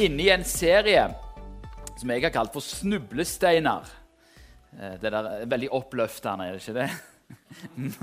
[0.00, 1.02] Inne i en serie
[2.00, 3.88] som jeg har kalt for Snublesteiner.
[4.72, 6.90] Eh, Det der er veldig oppløftende, er det ikke det?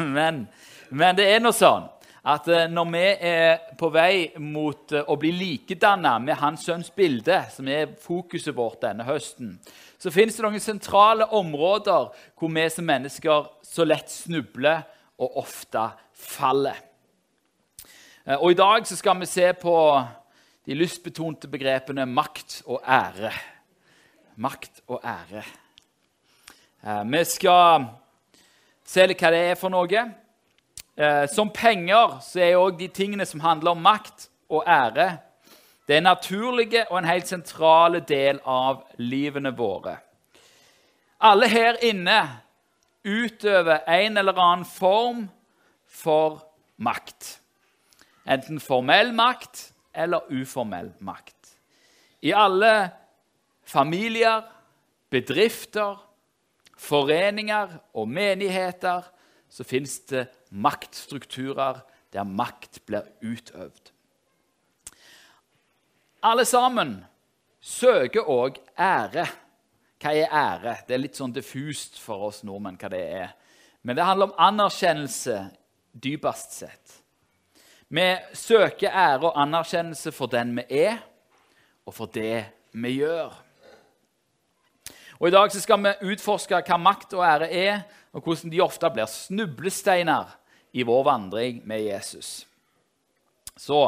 [0.18, 0.48] Men,
[0.90, 1.88] men det er nå sånn
[2.24, 6.94] at eh, når vi er på vei mot eh, å bli likedanna med Hans sønns
[6.94, 9.58] bilde, som er fokuset vårt denne høsten,
[9.98, 14.86] så finnes det noen sentrale områder hvor vi som mennesker så lett snubler
[15.18, 16.78] og ofte faller.
[18.38, 19.74] Og I dag så skal vi se på
[20.68, 23.32] de lystbetonte begrepene makt og ære.
[24.36, 25.44] Makt og ære.
[26.84, 27.86] Eh, Vi skal
[28.84, 30.02] se litt hva det er for noe.
[30.98, 35.20] Eh, Som penger så er òg de tingene som handler om makt og ære,
[35.88, 39.98] det er naturlige og en helt sentrale del av livene våre.
[41.22, 42.42] Alle her inne
[43.06, 45.30] utøver en eller annen form
[45.88, 46.44] for
[46.78, 47.40] makt.
[48.28, 51.54] Enten formell makt eller uformell makt.
[52.22, 52.90] I alle
[53.68, 54.46] familier,
[55.10, 55.98] bedrifter,
[56.78, 59.10] foreninger og menigheter
[59.50, 61.82] så fins det maktstrukturer
[62.14, 63.92] der makt blir utøvd.
[66.24, 66.98] Alle sammen
[67.62, 69.26] søker òg ære.
[69.98, 70.76] Hva er ære?
[70.88, 73.34] Det er litt sånn diffust for oss nordmenn hva det er.
[73.82, 75.38] Men det handler om anerkjennelse
[75.94, 76.98] dypest sett.
[77.88, 80.98] Vi søker ære og anerkjennelse for den vi er,
[81.88, 82.44] og for det
[82.76, 83.32] vi gjør.
[85.18, 87.80] Og I dag skal vi utforske hva makt og ære er,
[88.12, 90.36] og hvordan de ofte blir snublesteiner
[90.76, 92.44] i vår vandring med Jesus.
[93.58, 93.88] Så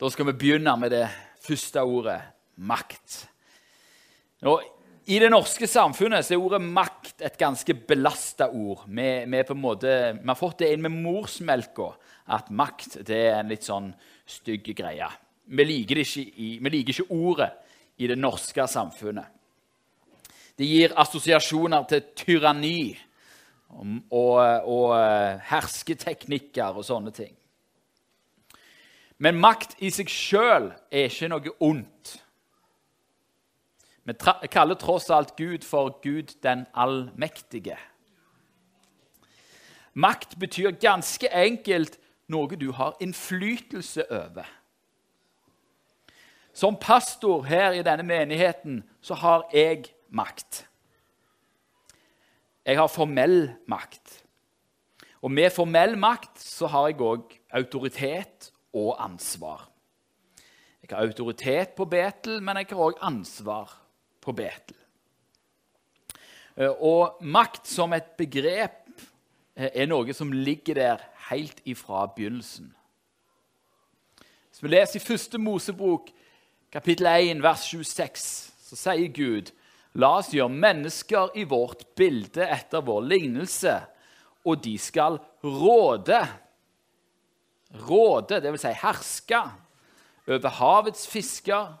[0.00, 1.06] da skal vi begynne med det
[1.44, 2.18] første ordet
[2.56, 3.28] makt.
[4.48, 4.64] Og
[5.08, 8.86] I det norske samfunnet så er ordet makt et ganske belasta ord.
[8.88, 11.92] Vi, vi, vi har fått det inn med morsmelka
[12.28, 13.90] at makt det er en litt sånn
[14.28, 15.08] stygg greie.
[15.48, 17.50] Vi liker, i, vi liker ikke ordet
[17.98, 19.34] i det norske samfunnet.
[20.58, 22.80] Det gir assosiasjoner til tyranni
[23.70, 24.94] og, og, og
[25.48, 27.34] hersketeknikker og sånne ting.
[29.18, 32.16] Men makt i seg sjøl er ikke noe ondt.
[34.08, 34.14] Vi
[34.48, 37.76] kaller tross alt Gud for Gud den allmektige.
[39.98, 44.46] Makt betyr ganske enkelt noe du har innflytelse over.
[46.52, 50.64] Som pastor her i denne menigheten så har jeg makt.
[52.66, 54.18] Jeg har formell makt.
[55.22, 59.68] Og med formell makt så har jeg òg autoritet og ansvar.
[60.82, 63.72] Jeg har autoritet på Betel, men jeg har òg ansvar
[64.20, 64.76] på Betel.
[66.82, 68.84] Og makt som et begrep
[69.58, 72.74] er noe som ligger der helt ifra begynnelsen.
[74.48, 76.08] Hvis vi leser i første Mosebok,
[76.72, 78.26] kapittel 1, vers 26,
[78.68, 79.52] så sier Gud
[79.98, 83.72] La oss gjøre mennesker i vårt bilde etter vår lignelse,
[84.46, 86.20] og de skal råde.
[87.88, 88.62] Råde, dvs.
[88.62, 89.40] Si herske,
[90.28, 91.72] over havets fisker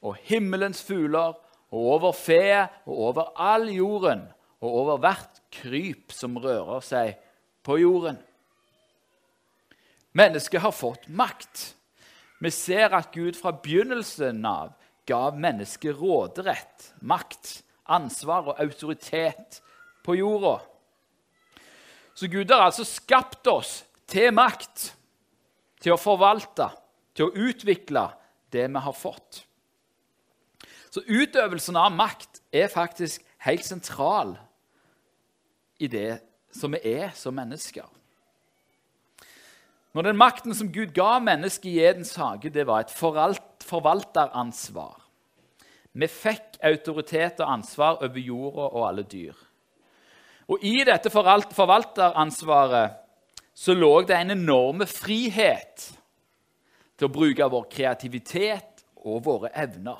[0.00, 1.36] og himmelens fugler
[1.70, 2.42] og over fe
[2.86, 4.24] og over all jorden
[4.60, 7.14] og over hvert kryp som rører seg
[7.64, 8.18] på jorden.
[10.12, 11.74] Mennesket har fått makt.
[12.40, 14.72] Vi ser at Gud fra begynnelsen av
[15.06, 17.60] gav mennesket råderett, makt,
[17.90, 19.60] ansvar og autoritet
[20.06, 20.58] på jorda.
[22.14, 24.90] Så Gud har altså skapt oss til makt,
[25.80, 26.68] til å forvalte,
[27.14, 28.08] til å utvikle
[28.52, 29.44] det vi har fått.
[30.90, 34.34] Så utøvelsen av makt er faktisk helt sentral
[35.78, 36.18] i det
[36.52, 37.86] som vi er som mennesker.
[39.94, 45.00] Når den makten som Gud ga mennesket i Edens hage, det var et forvalteransvar.
[45.92, 49.34] Vi fikk autoritet og ansvar over jorda og alle dyr.
[50.50, 52.98] Og I dette forvalteransvaret
[53.54, 55.88] så lå det en enorme frihet
[56.96, 59.98] til å bruke vår kreativitet og våre evner.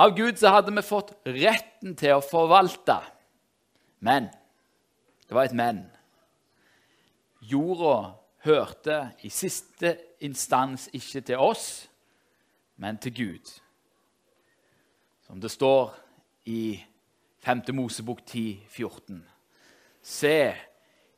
[0.00, 2.96] Av Gud så hadde vi fått retten til å forvalte.
[4.00, 4.30] Men
[5.28, 5.84] det var et men.
[7.42, 8.12] Jorda
[8.44, 11.88] hørte i siste instans ikke til oss,
[12.76, 13.52] men til Gud.
[15.26, 15.94] Som det står
[16.44, 16.82] i
[17.42, 17.62] 5.
[17.74, 19.24] Mosebok 10, 14.
[20.02, 20.54] Se,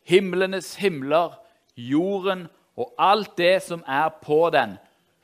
[0.05, 1.37] himlenes himler,
[1.77, 4.77] jorden og alt det som er på den,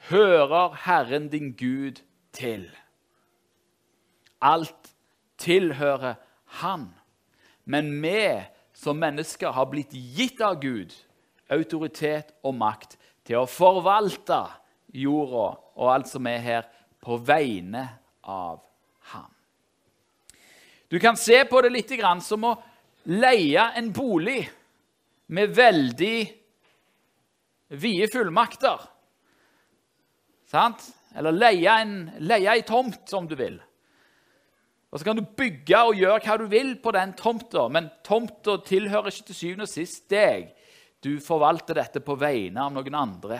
[0.08, 2.00] hører Herren din Gud
[2.32, 2.70] til.
[4.41, 4.94] Alt
[5.38, 6.14] tilhører
[6.44, 6.88] Han.
[7.64, 8.43] Men vi
[8.80, 10.94] som mennesker har blitt gitt av Gud
[11.52, 12.96] autoritet og makt
[13.26, 14.40] til å forvalte
[14.96, 16.68] jorda og alt som er her,
[17.00, 17.82] på vegne
[18.24, 18.60] av
[19.12, 19.28] ham.
[20.88, 21.92] Du kan se på det litt
[22.24, 22.56] som å
[23.08, 24.42] leie en bolig
[25.32, 26.16] med veldig
[27.80, 28.80] vide fullmakter.
[30.50, 30.82] Sant?
[31.14, 33.56] Eller leie en, leie en tomt, som du vil.
[34.90, 38.56] Og Så kan du bygge og gjøre hva du vil på den tomta, men tomta
[38.66, 40.50] tilhører ikke til syvende og sist deg.
[41.00, 43.38] Du forvalter dette på vegne av noen andre.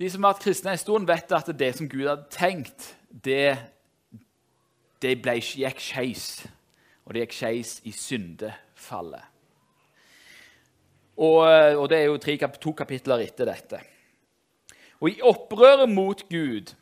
[0.00, 3.54] De som har vært kristne en stund, vet at det som Gud hadde tenkt, det,
[5.04, 6.26] det ble, gikk skeis.
[7.04, 9.33] Og det gikk skeis i syndefallet.
[11.14, 13.80] Og, eh, og det er jo tre, to kapitler etter dette.
[15.00, 16.74] Og I opprøret mot Gud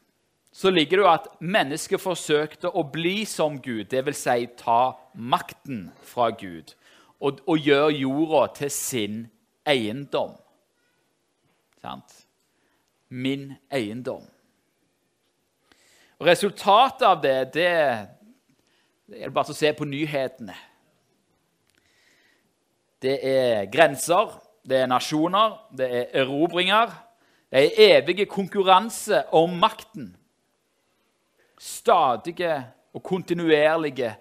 [0.52, 4.18] så ligger det jo at mennesket forsøkte å bli som Gud, dvs.
[4.20, 6.74] Si, ta makten fra Gud
[7.22, 9.22] og, og gjøre jorda til sin
[9.68, 10.34] eiendom.
[11.80, 12.18] Sant?
[13.08, 14.26] Min eiendom.
[16.20, 17.70] Og Resultatet av det, det,
[19.08, 20.54] det er bare å se på nyhetene.
[23.02, 24.30] Det er grenser,
[24.62, 26.92] det er nasjoner, det er erobringer.
[27.50, 30.12] Det er evige konkurranse om makten.
[31.58, 32.54] Stadige
[32.94, 34.14] og kontinuerlige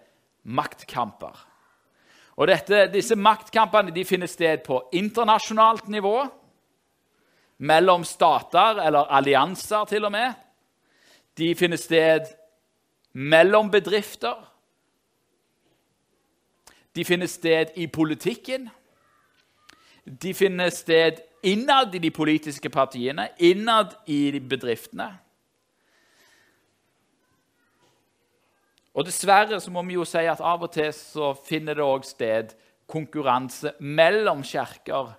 [0.44, 1.48] maktkamper.
[2.36, 6.16] Og dette, Disse maktkampene de finner sted på internasjonalt nivå,
[7.62, 10.33] mellom stater eller allianser til og med.
[11.38, 12.31] De finner sted
[13.13, 14.39] mellom bedrifter,
[16.96, 18.70] de finner sted i politikken.
[20.06, 25.10] De finner sted innad i de politiske partiene, innad i bedriftene.
[28.92, 32.04] Og Dessverre så må vi jo si at av og til så finner det òg
[32.06, 32.52] sted
[32.92, 35.14] konkurranse mellom kirker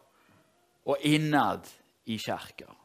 [0.84, 1.70] og innad
[2.04, 2.81] i kirker.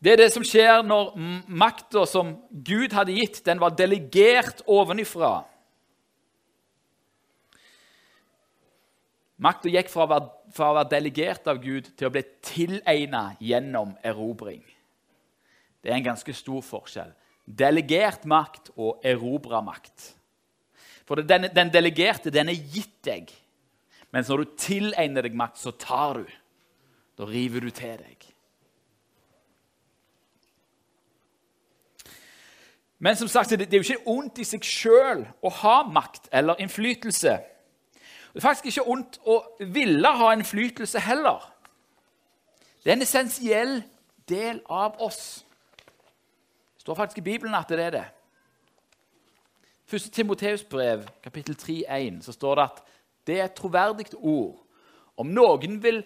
[0.00, 1.12] Det er det som skjer når
[1.46, 5.42] makta som Gud hadde gitt, den var delegert ovenifra.
[9.40, 13.40] Makta gikk fra å, være, fra å, være, delegert av Gud til å bli tilegnet
[13.44, 14.62] gjennom erobring.
[15.80, 17.12] Det er en ganske stor forskjell.
[17.44, 20.10] Delegert makt og erobra makt.
[21.08, 23.32] For den, den delegerte, den er gitt deg.
[24.12, 26.36] Mens når du tilegner deg makt, så tar du.
[27.20, 28.29] Da river du til deg.
[33.00, 36.60] Men som sagt, det er jo ikke ondt i seg sjøl å ha makt eller
[36.60, 37.38] innflytelse.
[38.30, 39.38] Det er faktisk ikke ondt å
[39.72, 41.46] ville ha innflytelse heller.
[42.84, 43.78] Det er en essensiell
[44.28, 45.46] del av oss.
[46.76, 48.04] Det står faktisk i Bibelen at det er det.
[49.88, 52.84] Første Timoteus brev, kapittel 3,1, så står det at
[53.26, 54.60] det er et troverdig ord.
[55.16, 56.04] Om noen, vil,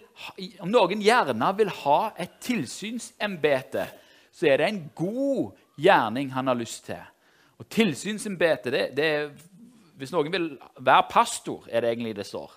[0.63, 3.85] om noen gjerne vil ha et tilsynsembete,
[4.31, 7.01] så er det en god gjerning han har lyst til.
[7.59, 9.29] Og Tilsynsembetet det, det er
[9.95, 10.49] Hvis noen vil
[10.83, 12.51] være pastor, er det egentlig det står,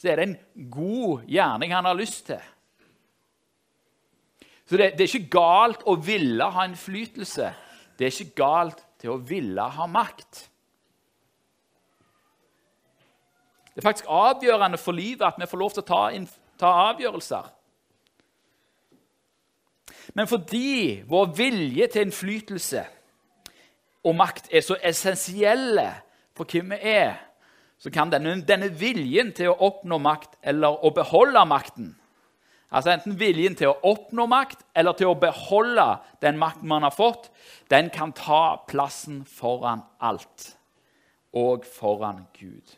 [0.00, 2.40] så er det en god gjerning han har lyst til.
[4.64, 7.50] Så det, det er ikke galt å ville ha innflytelse.
[7.98, 10.46] Det er ikke galt til å ville ha makt.
[13.74, 16.00] Det er faktisk avgjørende for livet at vi får lov til å ta,
[16.60, 17.52] ta avgjørelser.
[20.14, 22.84] Men fordi vår vilje til innflytelse
[24.04, 25.90] og makt er så essensielle
[26.36, 27.18] for hvem vi er,
[27.80, 31.94] så kan denne, denne, viljen til å oppnå makt eller å beholde makten
[32.70, 35.86] Altså Enten viljen til å oppnå makt eller til å beholde
[36.22, 37.30] den makten man har fått,
[37.70, 40.52] den kan ta plassen foran alt,
[41.34, 42.76] og foran Gud.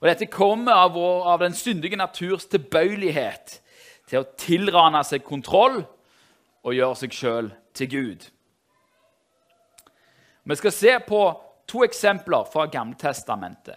[0.00, 3.60] Og Dette kommer av, vår, av den syndige naturs tilbøyelighet
[4.08, 5.82] til å tilrane seg kontroll
[6.64, 8.24] og gjøre seg sjøl til Gud.
[10.48, 11.20] Vi skal se på
[11.68, 13.76] to eksempler fra Gamletestamentet.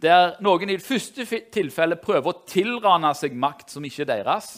[0.00, 4.50] Der noen i det første tilfellet prøver å tilrane seg makt som ikke er deres.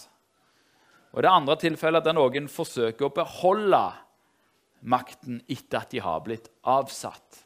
[1.14, 3.82] Og det andre tilfellet der noen forsøker å beholde
[4.86, 7.44] makten etter at de har blitt avsatt.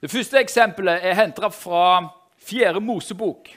[0.00, 1.86] Det første eksempelet er hentet fra
[2.44, 3.48] Fjerde Mosebok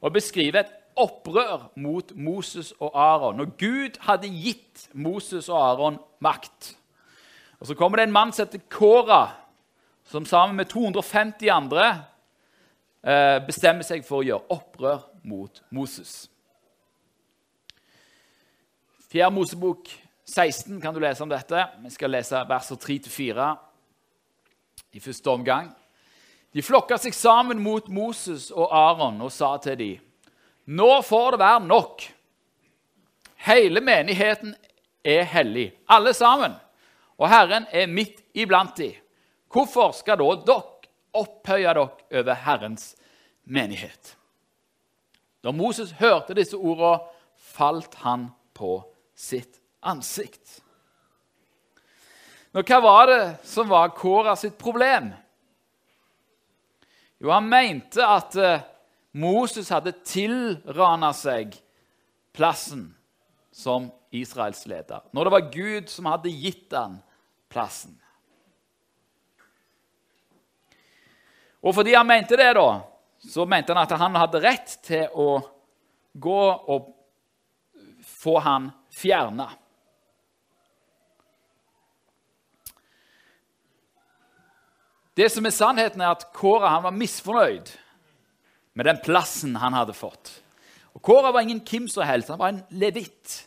[0.00, 3.36] og beskriver et opprør mot Moses og Aron.
[3.36, 6.76] Når Gud hadde gitt Moses og Aron makt.
[7.60, 9.28] Og Så kommer det en mann som heter Kora,
[10.04, 11.86] som sammen med 250 andre
[13.06, 16.28] eh, bestemmer seg for å gjøre opprør mot Moses.
[19.14, 19.30] 4.
[19.30, 19.88] Mosebok
[20.26, 21.66] 16 kan du lese om dette.
[21.84, 23.54] Vi skal lese verser 3-4.
[24.92, 25.72] i første omgang.
[26.54, 30.02] De flokka seg sammen mot Moses og Aron og sa til dem,
[30.64, 32.10] 'Nå får det være nok.'
[33.44, 34.54] Hele menigheten
[35.04, 36.54] er hellig, alle sammen,
[37.18, 38.94] og Herren er midt iblant dem.
[39.52, 42.94] Hvorfor skal da dere opphøye dere over Herrens
[43.44, 44.16] menighet?
[45.44, 47.04] Da Moses hørte disse ordene,
[47.36, 48.78] falt han på
[49.14, 50.62] sitt ansikt.
[52.54, 55.12] Nå, hva var det som var Kåra sitt problem?
[57.20, 58.64] Jo, han mente at eh,
[59.14, 61.54] Moses hadde tilrana seg
[62.34, 62.88] plassen
[63.54, 66.96] som Israels leder, når det var Gud som hadde gitt han
[67.52, 67.94] plassen.
[71.62, 72.82] Og fordi han mente det, da,
[73.22, 75.28] så mente han at han hadde rett til å
[76.12, 76.42] gå
[76.74, 76.90] og
[78.04, 79.46] få han fjerna.
[85.14, 87.70] Det som er sannheten, er at Kåra var misfornøyd
[88.74, 90.30] med den plassen han hadde fått.
[90.94, 93.40] Og Kåra var ingen hvem som helst, han var en levitt.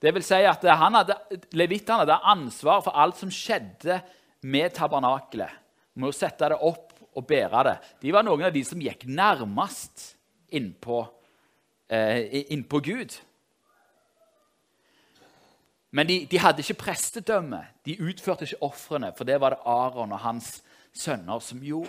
[0.00, 1.16] Det vil si at hadde,
[1.56, 4.00] Levittene hadde ansvar for alt som skjedde
[4.44, 5.62] med tabernakelet.
[5.96, 7.76] Med å sette det opp og bære det.
[8.04, 10.12] De var noen av de som gikk nærmest
[10.52, 11.00] innpå,
[11.88, 13.16] eh, innpå Gud.
[15.90, 17.62] Men de, de, hadde ikke prestedømme.
[17.88, 20.58] De utførte ikke ofrene, for det var det Aron og hans
[20.92, 21.88] sønner som gjorde.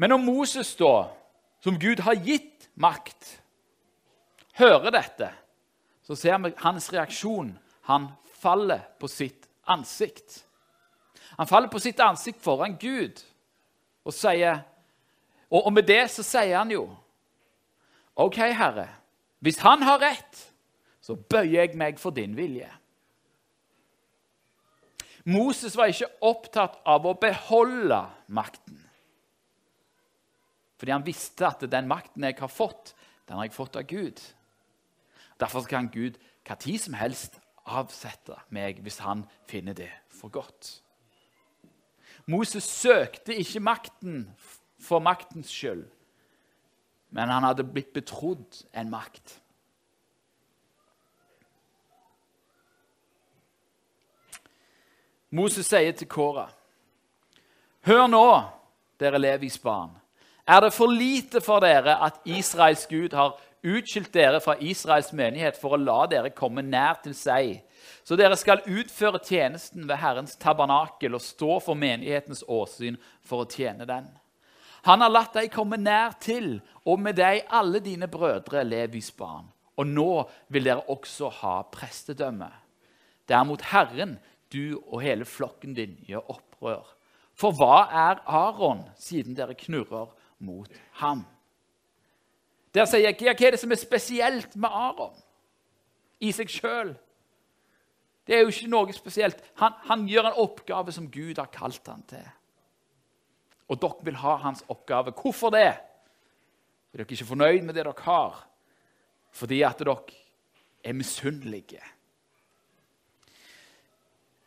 [0.00, 1.10] Men når Moses, da,
[1.60, 3.34] som Gud har gitt makt,
[4.56, 5.28] hører dette,
[6.00, 7.52] så ser vi hans reaksjon.
[7.90, 8.08] Han
[8.40, 10.40] faller på sitt ansikt.
[11.36, 13.20] Han faller på sitt ansikt foran Gud
[14.04, 14.64] og sier
[15.50, 16.84] Og, og med det så sier han jo
[18.14, 18.86] OK, Herre,
[19.42, 20.42] hvis han har rett,
[21.02, 22.68] så bøyer jeg meg for din vilje.
[25.24, 28.78] Moses var ikke opptatt av å beholde makten.
[30.80, 32.94] Fordi han visste at den makten jeg har fått,
[33.28, 34.20] den har jeg fått av Gud.
[35.36, 36.16] Derfor kan Gud
[36.48, 37.36] hva tid som helst
[37.68, 40.80] avsette meg hvis han finner det for godt.
[42.24, 44.24] Moses søkte ikke makten
[44.80, 45.84] for maktens skyld,
[47.12, 49.36] men han hadde blitt betrodd en makt.
[55.30, 56.48] Moses sier til Kåra.:
[57.86, 58.26] Hør nå,
[58.98, 59.99] dere Levis barn.
[60.50, 65.60] Er det for lite for dere at Israels Gud har utskilt dere fra Israels menighet
[65.60, 67.60] for å la dere komme nær til seg,
[68.02, 73.50] så dere skal utføre tjenesten ved Herrens tabernakel og stå for menighetens åsyn for å
[73.52, 74.08] tjene den?
[74.88, 79.46] Han har latt deg komme nær til, og med deg alle dine brødre, Levis barn.
[79.78, 80.12] Og nå
[80.50, 82.48] vil dere også ha prestedømme.
[83.28, 84.18] Det er mot Herren
[84.50, 86.96] du og hele flokken din gjør opprør.
[87.38, 90.68] For hva er Aron, siden dere knurrer mot
[91.00, 91.24] ham?
[92.74, 95.16] Der sier jeg, Hva er det som er spesielt med Aron
[96.20, 96.94] i seg sjøl?
[98.26, 99.40] Det er jo ikke noe spesielt.
[99.58, 102.26] Han, han, gjør en oppgave som Gud har kalt han til.
[103.70, 105.14] Og dere vil ha hans oppgave.
[105.16, 105.66] Hvorfor det?
[105.70, 108.44] Er dere ikke fornøyd med det dere har?
[109.34, 109.96] Fordi at dere
[110.84, 111.82] er misunnelige.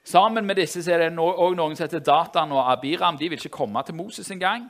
[0.04, 3.18] Sammen med disse er det òg noen som heter Datan og Abiram.
[3.18, 4.68] De vil ikke komme til Moses engang.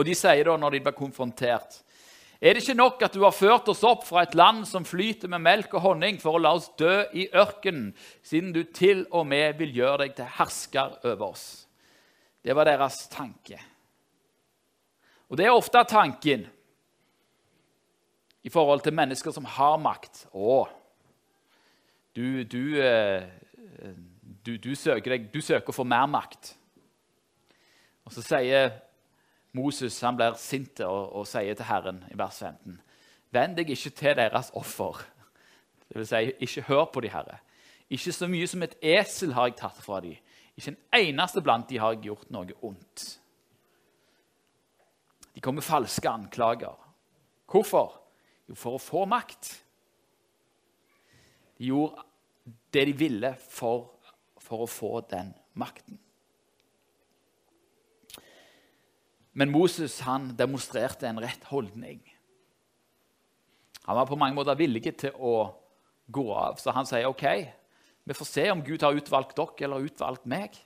[0.00, 1.82] Og de sier da, når de blir konfrontert
[2.40, 5.28] Er det ikke nok at du har ført oss opp fra et land som flyter
[5.28, 7.90] med melk og honning, for å la oss dø i ørkenen,
[8.24, 11.44] siden du til og med vil gjøre deg til hersker over oss?
[12.40, 13.60] Det var deres tanke.
[15.28, 16.48] Og det er ofte tanken
[18.40, 20.24] i forhold til mennesker som har makt.
[20.32, 20.64] Å,
[22.16, 23.28] du, du eh,
[24.44, 26.54] du, du, søker deg, søker å få mer makt.
[28.06, 28.72] Og Så sier
[29.52, 32.80] Moses han blir sint og, og sier til Herren i vers 15.:
[33.34, 35.02] Vend deg ikke til deres offer.
[35.88, 37.40] Det vil si, ikke hør på de, Herre.
[37.90, 40.18] Ikke så mye som et esel har jeg tatt fra dem.
[40.54, 43.06] Ikke en eneste blant de har jeg gjort noe ondt.
[45.34, 46.76] De kommer falske anklager.
[47.50, 47.96] Hvorfor?
[48.46, 49.50] Jo, for å få makt.
[51.58, 52.04] De gjorde
[52.74, 53.90] det de ville for,
[54.38, 55.98] for å få den makten.
[59.32, 62.00] Men Moses han demonstrerte en rett holdning.
[63.86, 65.50] Han var på mange måter villig til å
[66.10, 67.26] gå av, så han sier OK,
[68.04, 70.56] vi får se om Gud har utvalgt dere eller utvalgt meg.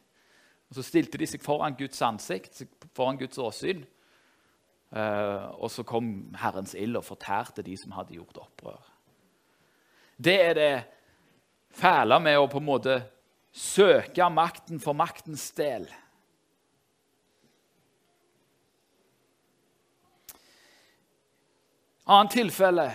[0.71, 2.65] Og Så stilte de seg foran Guds ansikt,
[2.97, 3.85] foran Guds åsyn.
[4.95, 8.91] Uh, og så kom Herrens ild og fortærte de som hadde gjort opprør.
[10.17, 10.75] Det er det
[11.75, 13.01] fæle med å på en måte
[13.51, 15.89] søke makten for maktens del.
[22.07, 22.93] Annet tilfelle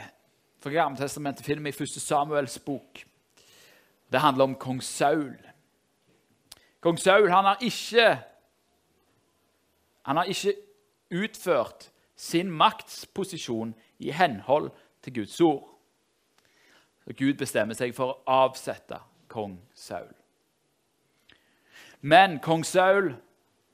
[0.62, 2.02] fra Gammeltestamentet finner vi i 1.
[2.02, 3.06] Samuels bok.
[4.12, 5.38] Det handler om kong Saul.
[6.80, 8.20] Kong Saul han har ikke,
[10.02, 10.54] han har ikke
[11.10, 14.70] utført sin maktsposisjon i henhold
[15.02, 15.66] til Guds ord.
[17.04, 20.14] Så Gud bestemmer seg for å avsette kong Saul.
[22.02, 23.16] Men kong Saul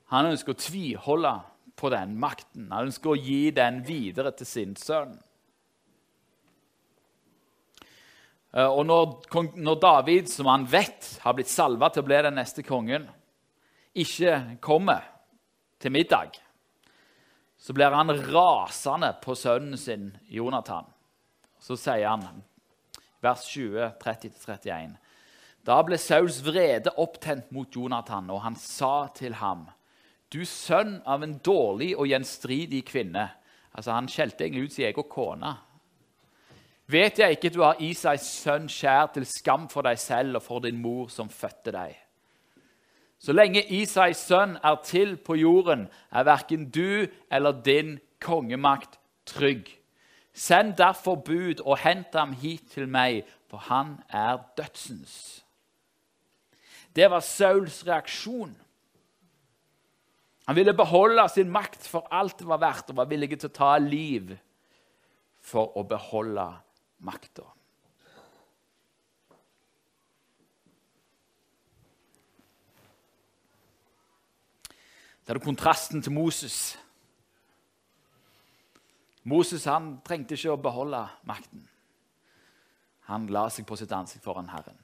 [0.08, 1.36] han ønsker å tviholde
[1.76, 2.72] på den makten.
[2.72, 5.18] Han ønsker å gi den videre til sin sønn.
[5.18, 5.24] Eh,
[8.54, 9.16] og når,
[9.58, 13.08] når, David, som han vet har blitt salva til å bli den neste kongen,
[13.96, 15.04] ikke kommer
[15.82, 16.38] til middag,
[17.58, 20.86] så blir han rasende på sønnen sin Jonathan.
[21.60, 22.42] Så sier han,
[23.24, 24.96] vers 20, 30-31
[25.66, 29.66] Da ble Sauls vrede opptent mot Jonathan, og han sa til ham,
[30.28, 33.28] Du sønn av en dårlig og gjenstridig kvinne.
[33.72, 35.52] Altså Han skjelte egentlig ut sin egen kone.
[36.86, 40.44] Vet jeg ikke at du har Isais sønn skjær til skam for deg selv og
[40.44, 41.96] for din mor som fødte deg?
[43.18, 49.66] Så lenge Isais sønn er til på jorden, er verken du eller din kongemakt trygg.
[50.36, 55.42] Send derfor bud og hent ham hit til meg, for han er dødsens.
[56.96, 58.52] Det var Sauls reaksjon.
[60.46, 63.56] Han ville beholde sin makt for alt det var verdt, og var villig til å
[63.56, 64.36] ta liv
[65.42, 66.46] for å beholde
[67.04, 67.44] makta.
[75.26, 76.76] Det er kontrasten til Moses.
[79.26, 81.64] Moses han trengte ikke å beholde makten.
[83.10, 84.78] Han la seg på sitt ansikt foran Herren.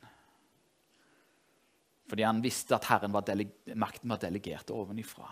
[2.11, 3.31] Fordi han visste at var
[3.79, 5.31] makten var delegert ovenifra.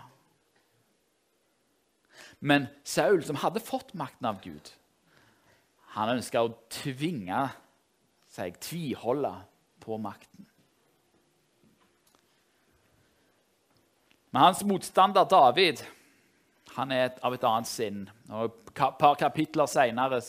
[2.39, 4.71] Men Saul, som hadde fått makten av Gud,
[5.95, 7.45] han ønska å tvinge
[8.31, 9.33] seg, tviholde
[9.83, 10.47] på makten.
[14.31, 15.81] Men hans motstander David
[16.77, 18.05] han er av et annet sinn.
[18.31, 20.21] Og Et par kapitler seinere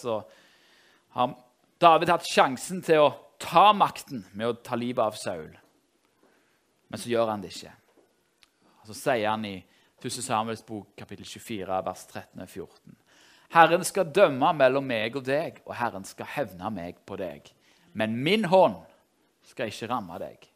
[1.15, 1.35] har
[1.79, 5.53] David hatt sjansen til å ta makten med å ta livet av Saul.
[6.89, 7.73] Men så gjør han det ikke.
[8.83, 9.57] Og Så sier han i
[10.03, 10.11] 1.
[10.19, 12.97] Samuels bok kapittel 24, vers 13 og 14.
[13.53, 17.51] Herren skal dømme mellom meg og deg, og Herren skal hevne meg på deg.
[17.93, 18.79] Men min hånd
[19.45, 20.47] skal ikke ramme deg.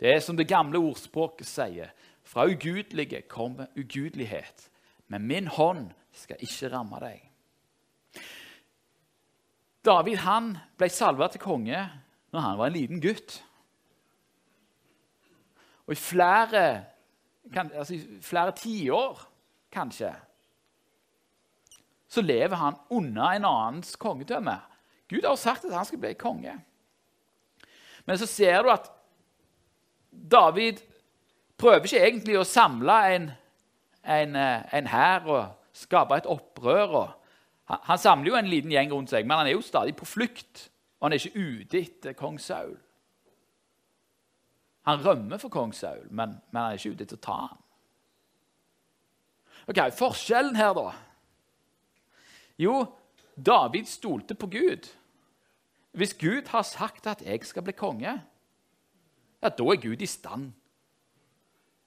[0.00, 1.92] Det er som det gamle ordspråket sier.
[2.26, 4.66] Fra ugudelige kommer ugudelighet.
[5.06, 7.22] Men min hånd skal ikke ramme deg.
[9.86, 11.84] David han ble salva til konge
[12.30, 13.38] når han var en liten gutt.
[15.86, 16.64] Og i flere,
[17.54, 19.22] altså flere tiår,
[19.72, 20.12] kanskje,
[22.10, 24.56] så lever han under en annens kongedømme.
[25.08, 26.56] Gud har sagt at han skal bli konge.
[28.04, 28.90] Men så ser du at
[30.10, 30.80] David
[31.60, 33.28] prøver ikke egentlig å samle en,
[34.02, 36.96] en, eh, en hær og skape et opprør.
[37.70, 40.08] Han, han, samler jo en liten gjeng rundt seg, men han er jo stadig på
[40.08, 40.66] flukt.
[40.98, 42.74] Og han er ikke ute etter kong Saul.
[44.88, 47.62] Han rømmer for kong Saul, men, men han er ikke ute etter å ta ham.
[49.70, 50.88] Ok, Forskjellen her, da
[52.60, 52.84] jo,
[53.36, 54.88] David stolte på Gud.
[55.96, 58.12] Hvis Gud har sagt at jeg skal bli konge,
[59.40, 60.50] ja, da er Gud i stand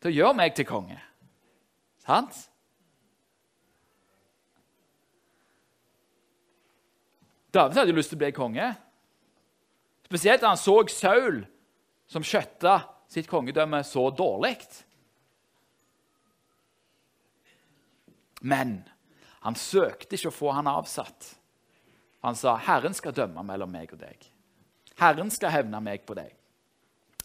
[0.02, 0.98] til å gjøre meg til konge.
[2.04, 2.50] Sant?
[7.54, 8.72] David hadde jo lyst til å bli konge.
[10.10, 11.44] Spesielt da han så Saul,
[12.10, 12.80] som skjøtta
[13.14, 14.58] sitt kongedømme så dårlig.
[18.42, 18.82] Men
[19.44, 21.34] han søkte ikke å få han avsatt.
[22.24, 24.30] Han sa, 'Herren skal dømme mellom meg og deg.'
[24.96, 26.36] 'Herren skal hevne meg på deg.'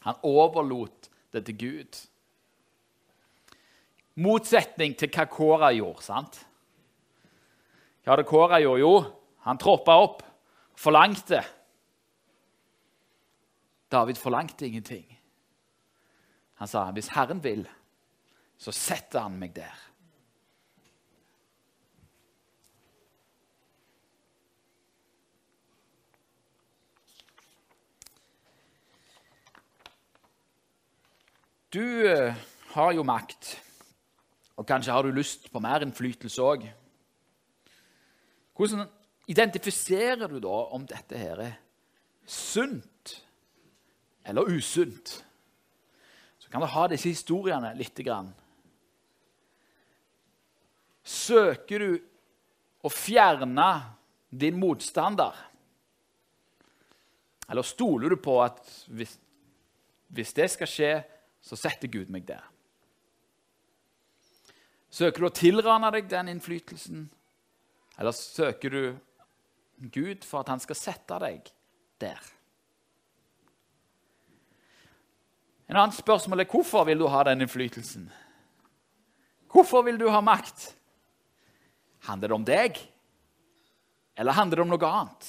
[0.03, 1.99] Han overlot det til Gud.
[4.19, 6.03] Motsetning til hva Kåra gjorde.
[6.03, 6.47] sant?
[8.03, 8.81] Hva hadde Kåra gjort?
[8.81, 8.95] Jo,
[9.47, 10.23] han troppa opp,
[10.75, 11.45] forlangte.
[13.91, 15.19] David forlangte ingenting.
[16.55, 17.69] Han sa, 'Hvis Herren vil,
[18.59, 19.88] så setter han meg der.'
[31.73, 32.35] Du eh,
[32.73, 33.55] har jo makt,
[34.57, 36.65] og kanskje har du lyst på mer innflytelse òg.
[38.57, 38.87] Hvordan
[39.29, 41.57] identifiserer du da om dette her er
[42.25, 43.17] sunt
[44.25, 45.19] eller usunt?
[46.49, 48.31] så kan du ha disse historiene lite grann.
[51.05, 51.99] Søker du
[52.81, 53.67] å fjerne
[54.33, 55.37] din motstander?
[57.53, 59.13] Eller stoler du på at hvis,
[60.09, 60.93] hvis det skal skje,
[61.45, 62.45] så setter Gud meg der?
[64.91, 67.07] Søker du å tilrane deg den innflytelsen,
[67.99, 68.83] eller søker du
[69.93, 71.51] Gud for at han skal sette deg
[72.01, 72.21] der?
[75.69, 78.07] En annen spørsmål er hvorfor vil du ha den innflytelsen?
[79.53, 80.71] Hvorfor vil du ha makt?
[82.09, 82.81] Handler det om deg,
[84.17, 85.29] eller handler det om noe annet?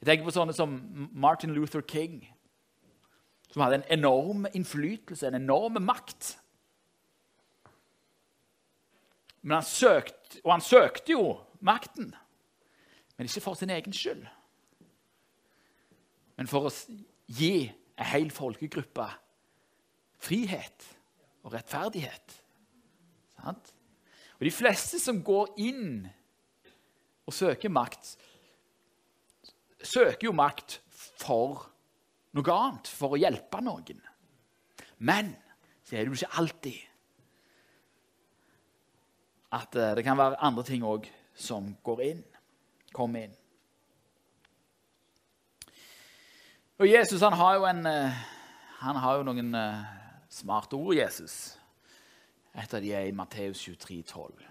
[0.00, 0.78] Jeg tenker på sånne som
[1.12, 2.22] Martin Luther King,
[3.50, 6.36] som hadde en enorm innflytelse, en enorm makt.
[9.42, 11.24] Men han søkte, og han søkte jo
[11.60, 12.14] makten,
[13.16, 14.22] men ikke for sin egen skyld.
[16.36, 16.74] Men for å
[17.26, 17.68] gi
[18.00, 19.08] en hel folkegruppe
[20.20, 20.86] frihet
[21.44, 22.36] og rettferdighet.
[23.40, 23.74] Sant?
[24.38, 26.06] Og De fleste som går inn
[27.28, 28.14] og søker makt,
[29.82, 31.66] søker jo makt for
[32.36, 34.00] noe annet, for å hjelpe noen.
[34.98, 35.34] Men
[35.84, 36.80] så er det jo ikke alltid
[39.50, 42.20] at eh, det kan være andre ting òg som går inn,
[42.94, 43.34] kommer inn.
[46.80, 48.20] Og Jesus han har jo, en, eh,
[48.80, 49.82] han har jo noen eh,
[50.32, 51.56] smarte ord, Jesus.
[52.54, 54.46] Et av de er i Matteus 23, 12.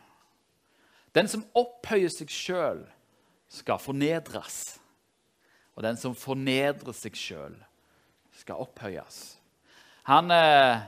[1.16, 2.84] Den som opphøyer seg sjøl,
[3.50, 4.78] skal fornedres.
[5.74, 7.56] Og den som fornedrer seg sjøl,
[8.40, 9.20] skal opphøyes.
[10.10, 10.82] Han eh,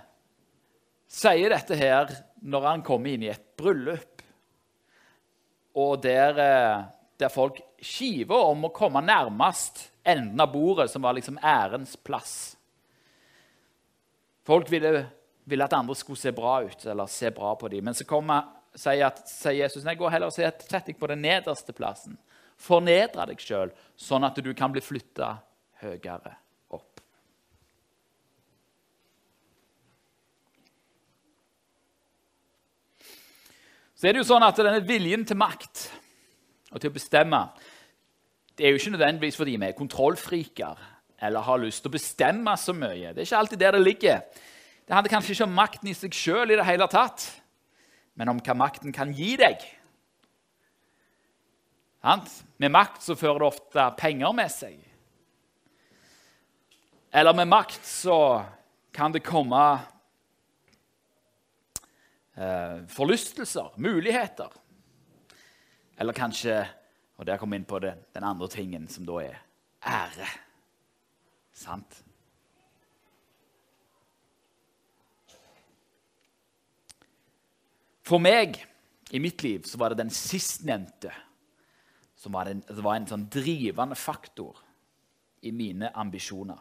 [1.12, 2.12] sier dette her
[2.42, 4.24] når han kommer inn i et bryllup,
[5.78, 6.84] og der, eh,
[7.22, 12.36] der folk skiver om å komme nærmest enden av bordet, som var liksom ærens plass.
[14.48, 15.06] Folk ville
[15.52, 17.86] ville at andre skulle se bra ut eller se bra på dem.
[17.86, 21.24] Men så kommer, sier, at, sier Jesus nei, gå heller og sett deg på den
[21.26, 22.18] nederste plassen.
[22.62, 25.34] Fornedre deg sjøl, sånn at du kan bli flytta
[25.82, 26.36] høyere
[26.70, 27.02] opp.
[34.02, 35.84] Så er det jo sånn at denne viljen til makt
[36.72, 37.44] og til å bestemme
[38.58, 40.80] det er jo ikke nødvendigvis fordi vi er kontrollfriker
[41.22, 43.14] eller har lyst til å bestemme så mye.
[43.14, 44.20] Det er ikke alltid der det ligger.
[44.86, 46.54] Det handler kanskje ikke om makten i seg sjøl,
[48.18, 49.62] men om hva makten kan gi deg.
[52.58, 54.78] Med makt så fører det ofte penger med seg.
[57.14, 58.18] Eller med makt så
[58.94, 59.64] kan det komme
[62.36, 64.52] eh, forlystelser, muligheter.
[65.98, 66.64] Eller kanskje
[67.22, 69.36] Og der kommer vi inn på det, den andre tingen, som da er
[69.86, 70.26] ære.
[71.54, 72.00] Sant?
[78.02, 78.58] For meg,
[79.14, 81.14] i mitt liv, så var det den sistnevnte
[82.18, 84.58] som var, den, var en sånn drivende faktor
[85.46, 86.58] i mine ambisjoner.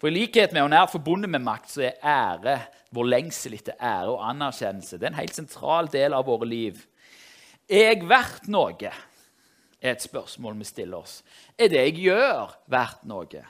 [0.00, 2.56] For I likhet med og nært forbundet med makt så er ære,
[2.90, 6.80] vår lengsel etter ære og anerkjennelse, det er en helt sentral del av våre liv.
[7.68, 8.92] Er jeg verdt noe?
[9.80, 11.20] er et spørsmål vi stiller oss.
[11.56, 13.44] Er det jeg gjør, verdt noe?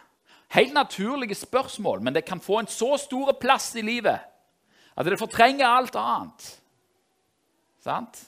[0.54, 4.26] Helt naturlige spørsmål, men det kan få en så stor plass i livet
[4.96, 6.46] at det fortrenger alt annet.
[7.80, 8.26] Sant?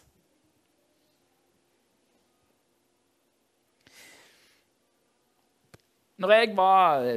[6.22, 7.08] Når jeg var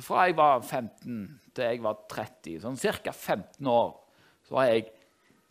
[0.00, 3.12] altså Fra jeg var 15 til jeg var 30, sånn ca.
[3.12, 3.92] 15 år,
[4.46, 4.86] så var jeg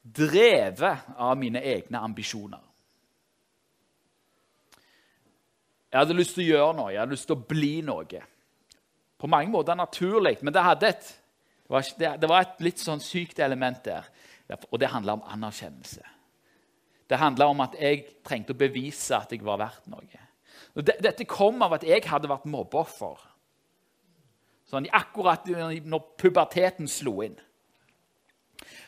[0.01, 2.61] drevet av mine egne ambisjoner.
[5.89, 8.21] Jeg hadde lyst til å gjøre noe, jeg hadde lyst til å bli noe.
[9.19, 11.15] På mange måter naturlig, men det et
[11.69, 14.07] det var, det, det var, et litt sånn sykt element der,
[14.71, 16.01] og det handla om anerkjennelse.
[17.09, 20.23] Det handla om at jeg trengte å bevise at jeg var verdt noe.
[20.73, 23.28] Og det, dette kom av at jeg hadde vært mobbeoffer.
[24.69, 27.37] Sånn akkurat når puberteten slo inn.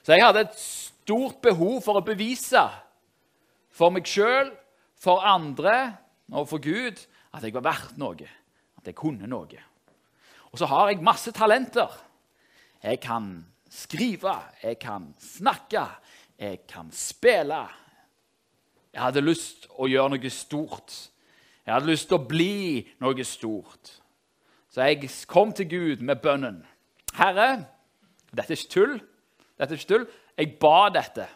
[0.06, 2.64] Så jeg hadde et stort behov for å bevise
[3.72, 4.52] for meg sjøl,
[5.02, 5.76] for andre
[6.30, 7.00] og for Gud
[7.34, 8.30] at jeg var verdt noe.
[8.78, 9.62] At jeg kunne noe.
[10.52, 11.90] Og så har jeg masse talenter.
[12.84, 13.32] Jeg kan
[13.72, 15.86] skrive, jeg kan snakke,
[16.38, 17.64] jeg kan spille.
[18.92, 20.98] Jeg hadde lyst å gjøre noe stort.
[21.66, 24.01] Jeg hadde lyst til å bli noe stort.
[24.72, 26.62] Så jeg kom til Gud med bønnen.
[27.14, 27.66] Herre,
[28.32, 28.94] dette er ikke tull.
[29.60, 30.06] Dette er ikke tull.
[30.38, 31.28] Jeg ba dette.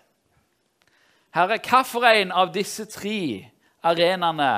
[1.35, 3.51] Herre, hvilken av disse tre
[3.83, 4.53] arenaene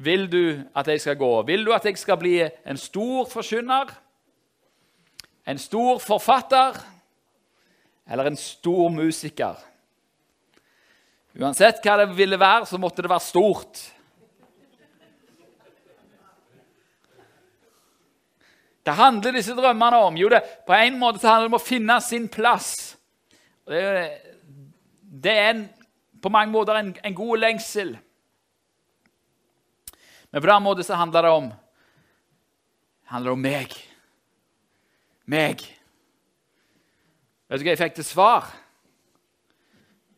[0.00, 1.30] vil du at jeg skal gå?
[1.42, 3.92] Vil du at jeg skal bli en stor forkynner?
[5.48, 6.80] En stor forfatter?
[8.08, 9.58] Eller en stor musiker?
[11.38, 13.82] Uansett hva det ville være, så måtte det være stort.
[18.88, 20.14] Hva handler disse drømmene om?
[20.16, 22.96] Jo, det, på en måte så handler det om å finne sin plass.
[23.68, 23.80] Det,
[25.04, 25.64] det er en,
[26.24, 27.90] på mange måter en, en god lengsel.
[30.32, 31.50] Men på den måten så handler det om
[33.12, 33.76] handler om meg.
[35.28, 35.64] Meg.
[37.48, 38.48] Vet du hva jeg fikk til svar?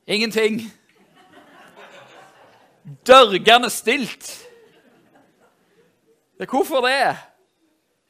[0.07, 0.61] Ingenting.
[3.07, 4.31] Dørgende stilt.
[6.39, 6.87] Det er hvorfor?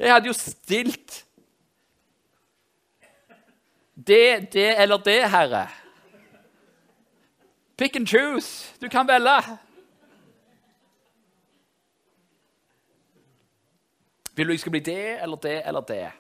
[0.00, 1.26] Jeg hadde jo stilt
[3.94, 5.68] Det, det eller det, Herre.
[7.76, 8.74] Pick and choose.
[8.80, 9.58] Du kan velge.
[14.34, 16.12] Vil du jeg skal bli det eller det eller det?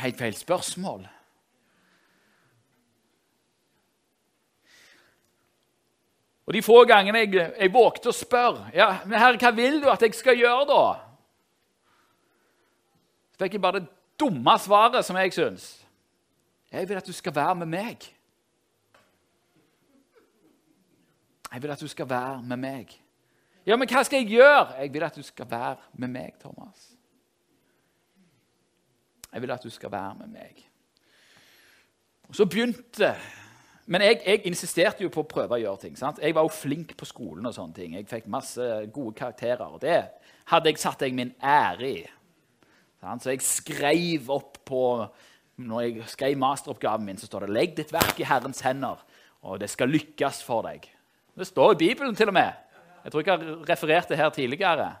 [0.00, 1.06] Helt feil spørsmål.
[6.46, 9.90] Og De få gangene jeg, jeg vågte å spørre ja, men herre, hva vil du
[9.92, 11.11] at jeg skal gjøre, da?
[13.32, 13.88] Så fikk jeg bare det
[14.20, 15.68] dumme svaret som jeg syns.
[16.72, 18.08] Jeg vil at du skal være med meg.
[21.52, 22.98] Jeg vil at du skal være med meg.
[23.66, 24.72] Ja, men hva skal jeg gjøre?
[24.80, 26.88] Jeg vil at du skal være med meg, Thomas.
[29.32, 30.64] Jeg vil at du skal være med meg.
[32.28, 33.14] Og Så begynte
[33.86, 35.96] Men jeg, jeg, insisterte jo på å prøve å gjøre ting.
[35.98, 36.20] sant?
[36.22, 37.46] Jeg var jo flink på skolen.
[37.46, 37.94] og sånne ting.
[37.94, 38.62] Jeg fikk masse
[38.94, 39.64] gode karakterer.
[39.66, 40.04] og Det
[40.46, 42.06] hadde jeg satt deg min ære i.
[43.02, 44.82] Så jeg skrev opp på
[45.62, 48.96] Når jeg skrev masteroppgaven min, så står det 'Legg ditt verk i Herrens hender,
[49.42, 50.88] og det skal lykkes for deg'.
[51.38, 52.52] Det står i Bibelen til og med.
[53.04, 54.96] Jeg tror ikke jeg har referert det her tidligere.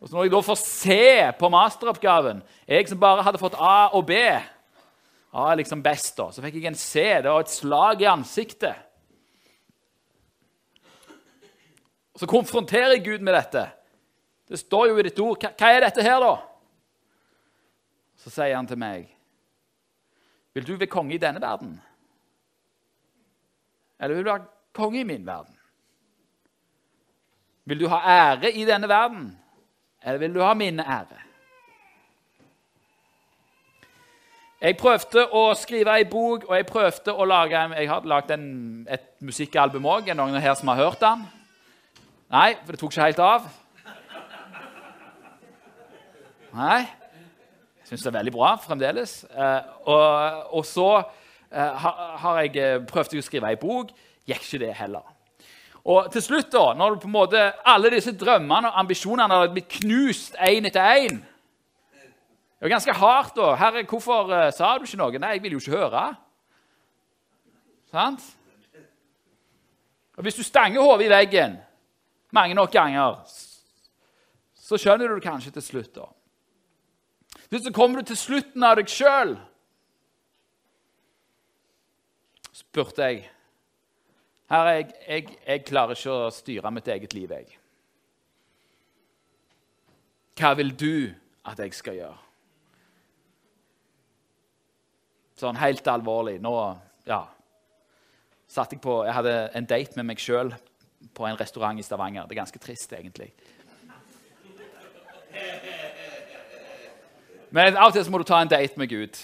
[0.00, 3.88] Og så Når jeg da får se på masteroppgaven, jeg som bare hadde fått A
[3.92, 4.12] og B
[5.34, 6.28] A er liksom best, da.
[6.30, 7.02] Så fikk jeg en C.
[7.22, 8.76] Det var et slag i ansiktet.
[12.14, 13.64] Og Så konfronterer jeg Gud med dette.
[14.48, 15.40] Det står jo i ditt ord.
[15.40, 16.34] Hva er dette her, da?
[18.20, 19.10] Så sier han til meg,
[20.54, 21.80] 'Vil du være konge i denne verden?'
[24.00, 25.58] Eller vil du være konge i min verden?
[27.64, 29.38] Vil du ha ære i denne verden,
[30.02, 31.20] eller vil du ha min ære?
[34.60, 39.10] Jeg prøvde å skrive ei bok, og jeg prøvde å lage Jeg har lagd et
[39.20, 40.08] musikkalbum òg.
[40.08, 41.26] Er det noen her som har hørt den?
[42.32, 43.63] Nei, for det tok ikke helt av.
[46.54, 46.84] Nei.
[47.82, 49.24] Jeg syns det er veldig bra fremdeles.
[49.26, 50.88] Eh, og, og, så
[51.50, 51.88] eh,
[52.22, 53.90] har jeg prøvd å skrive ei bok.
[54.24, 55.04] Gikk ikke det heller.
[55.84, 59.68] Og til slutt, da, når på en måte alle disse drømmene og ambisjonene har blitt
[59.82, 63.36] knust én etter én Det var ganske hardt.
[63.36, 63.54] da.
[63.54, 66.16] 'Herre, hvorfor uh, sa du ikke noe?' 'Nei, jeg vil jo ikke høre.'
[67.90, 68.22] Sant?
[70.16, 71.58] Og Hvis du stanger hodet i veggen
[72.32, 73.20] mange nok ganger,
[74.56, 75.94] så skjønner du det kanskje til slutt.
[75.94, 76.08] da.
[77.50, 79.36] Så kommer du til slutten av deg sjøl.
[82.54, 83.30] spurte jeg
[84.50, 87.54] Her jeg, jeg, jeg, klarer ikke å styre mitt eget liv, jeg.
[90.38, 91.14] Hva vil du
[91.48, 92.18] at jeg skal gjøre?
[95.40, 96.36] Sånn helt alvorlig.
[96.44, 96.52] Nå
[97.08, 97.22] ja,
[98.46, 100.52] satt jeg på Jeg hadde en date med meg sjøl
[101.14, 102.28] på en restaurant i Stavanger.
[102.28, 103.32] Det er ganske trist, egentlig.
[107.54, 109.18] Men av og til så må du ta en date med Gud.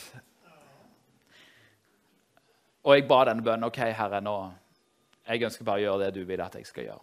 [2.87, 3.67] Og jeg ba denne bønnen.
[3.67, 4.35] OK, Herre, nå
[5.27, 7.03] jeg ønsker bare å gjøre det du vil at jeg skal gjøre.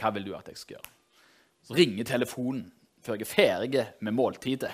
[0.00, 0.90] Hva vil du at jeg skal gjøre?
[1.64, 2.64] Så ringer telefonen
[3.04, 4.72] før jeg er ferdig med måltidet.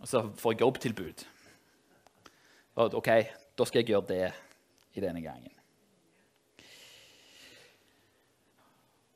[0.00, 1.26] Og så får jeg jobbtilbud.
[2.80, 3.10] Og OK,
[3.58, 4.30] da skal jeg gjøre det
[4.94, 5.52] i denne gangen.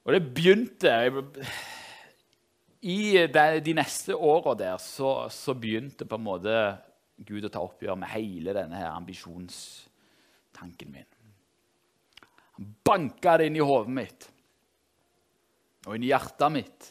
[0.04, 0.98] Og det begynte
[2.84, 6.56] I de neste åra der så, så, begynte på en måte
[7.24, 11.08] Gud å ta oppgjør med hele denne her ambisjonstanken min.
[12.58, 14.28] Han banka det inn i hodet mitt
[15.84, 16.90] og inn i hjertet mitt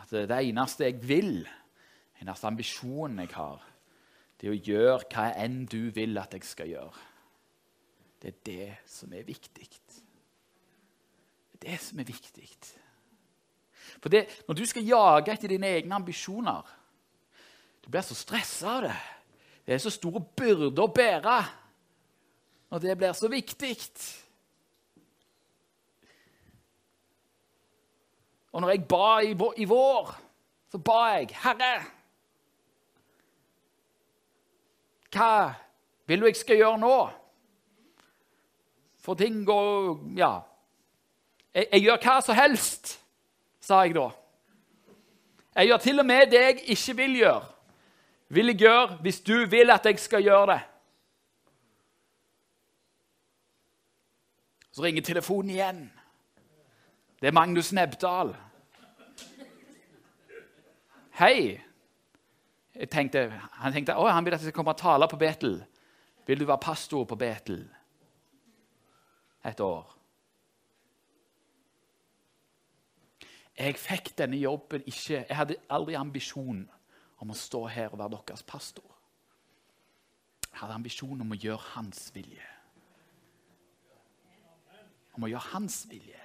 [0.00, 3.64] at det eneste jeg vil, den eneste ambisjonen jeg har,
[4.40, 7.08] det er å gjøre hva enn du vil at jeg skal gjøre.
[8.20, 9.66] Det er det som er viktig.
[11.50, 12.48] Det er det som er viktig.
[14.00, 16.62] For det, Når du skal jage etter dine egne ambisjoner
[17.84, 18.96] Du blir så stressa av det.
[19.66, 21.38] Det er så store byrder å bære
[22.70, 23.76] når det blir så viktig.
[28.52, 29.06] Og når jeg ba
[29.58, 30.12] i vår
[30.70, 31.72] så ba jeg, Herre
[35.10, 35.54] Hva
[36.06, 36.98] vil du jeg skal gjøre nå?
[39.02, 40.40] For ting går Ja.
[41.54, 43.00] Jeg, jeg gjør hva som helst,
[43.70, 44.08] sa jeg da.
[45.54, 47.46] Jeg gjør til og med det jeg ikke vil gjøre,
[48.28, 50.60] vil jeg gjøre hvis du vil at jeg skal gjøre det.
[54.70, 55.80] Så ringer telefonen igjen.
[57.20, 58.30] Det er Magnus Nebdal.
[61.18, 61.58] Hei.
[62.88, 63.26] Tenkte,
[63.60, 65.58] han tenkte å, han vil at jeg skal komme og tale på Betel.
[66.26, 67.66] Vil du være pastor på Betel
[69.44, 69.99] et år?
[73.60, 76.62] Jeg fikk denne jobben ikke Jeg hadde aldri ambisjon
[77.20, 78.86] om å stå her og være deres pastor.
[80.46, 82.46] Jeg hadde ambisjon om å gjøre hans vilje.
[85.18, 86.22] Om å gjøre hans vilje.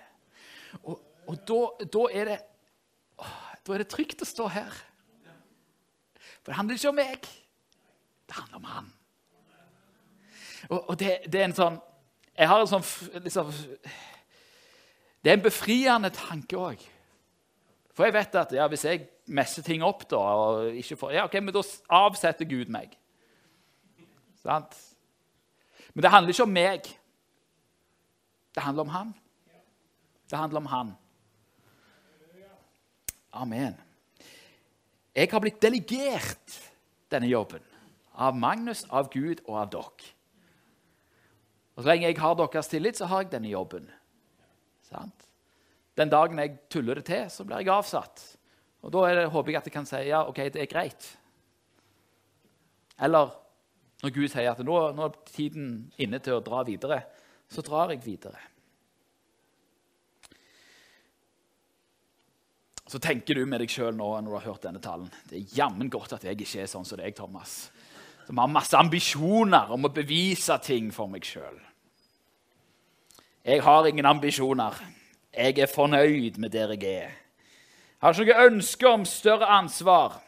[0.84, 2.40] Og, og da, da, er det,
[3.20, 4.80] da er det trygt å stå her.
[6.40, 7.30] For det handler ikke om meg.
[8.26, 8.92] Det handler om han.
[10.70, 11.76] Og, og det, det, er en sånn
[12.34, 12.86] Jeg har en sånn
[13.22, 13.52] liksom,
[15.22, 16.86] Det er en befriende tanke òg.
[17.96, 21.24] For jeg vet at ja, hvis jeg messer ting opp, da, og ikke får, ja,
[21.30, 21.64] ok, men da
[22.02, 22.98] avsetter Gud meg.
[24.44, 24.76] Sant?
[25.94, 26.90] Men det handler ikke om meg.
[28.56, 29.14] Det handler om han.
[30.30, 30.92] Det handler om han.
[33.36, 33.80] Amen.
[35.16, 36.60] Jeg har blitt delegert
[37.12, 37.64] denne jobben
[38.16, 40.12] av Magnus, av Gud og av dere.
[41.76, 43.88] Og Så lenge jeg har deres tillit, så har jeg denne jobben.
[44.88, 45.25] Sant?
[45.96, 48.24] Den dagen jeg tuller det til, så blir jeg avsatt.
[48.86, 51.08] Og Da det, håper jeg at jeg kan si ja, ok, det er greit.
[53.02, 53.32] Eller
[54.04, 57.00] når Gud sier at nå, nå er tiden inne til å dra videre,
[57.50, 58.38] så drar jeg videre.
[62.86, 65.54] Så tenker du med deg sjøl nå når du har hørt denne talen Det er
[65.58, 67.72] jammen godt at jeg ikke er sånn som deg, Thomas.
[68.28, 71.58] Som har masse ambisjoner om å bevise ting for meg sjøl.
[73.46, 74.78] Jeg har ingen ambisjoner.
[75.38, 77.12] Jeg er fornøyd med der jeg er.
[78.00, 80.22] Har ikke noe ønske om større ansvar.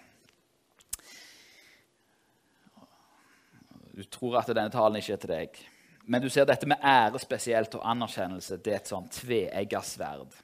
[3.98, 5.62] Du tror at denne talen ikke er til deg.
[6.08, 8.60] Men du ser dette med ære spesielt og anerkjennelse.
[8.64, 10.36] Det er et sånn tveegga sverd.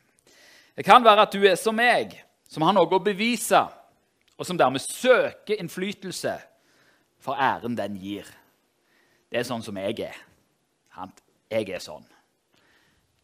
[0.76, 2.16] Det kan være at du er som meg,
[2.50, 3.62] som har noe å bevise,
[4.38, 6.34] og som dermed søker innflytelse
[7.24, 8.28] for æren den gir.
[9.30, 10.18] Det er sånn som jeg er.
[11.52, 12.06] Jeg er sånn.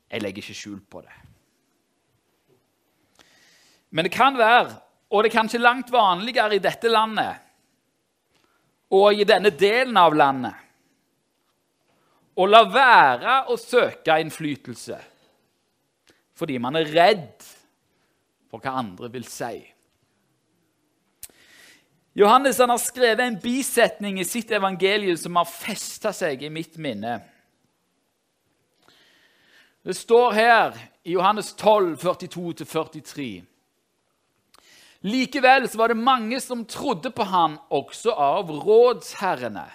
[0.09, 1.28] Jeg legger ikke skjul på det.
[3.89, 4.75] Men det kan være,
[5.09, 7.45] og det er kanskje langt vanligere i dette landet
[8.89, 10.55] og i denne delen av landet,
[12.39, 14.97] å la være å søke innflytelse
[16.39, 17.43] fordi man er redd
[18.47, 19.57] for hva andre vil si.
[22.15, 27.17] Johannes har skrevet en bisetning i sitt evangelium som har festa seg i mitt minne.
[29.83, 33.27] Det står her i Johannes 12, 42-43.
[35.07, 39.67] Likevel var det mange som trodde på han, også av rådsherrene.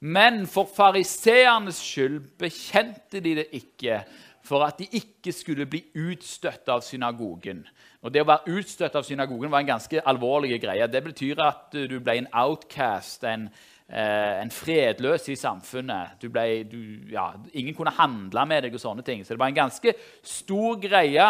[0.00, 4.00] Men for fariseernes skyld bekjente de det ikke,
[4.40, 7.66] for at de ikke skulle bli utstøtt av synagogen.
[8.00, 10.88] Og Det å være utstøtt av synagogen var en ganske alvorlig greie.
[10.88, 13.50] Det betyr at du ble en outcast, en,
[13.92, 16.16] eh, en fredløs i samfunnet.
[16.18, 19.20] Du ble, du, ja, ingen kunne handle med deg og sånne ting.
[19.22, 19.92] Så det var en ganske
[20.24, 21.28] stor greie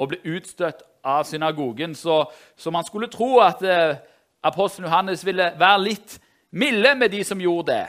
[0.00, 1.94] å ble utstøtt av synagogen.
[1.94, 2.24] Så,
[2.56, 4.00] så man skulle tro at eh,
[4.42, 6.18] apostelen Johannes ville være litt
[6.50, 7.88] milde med de som gjorde det.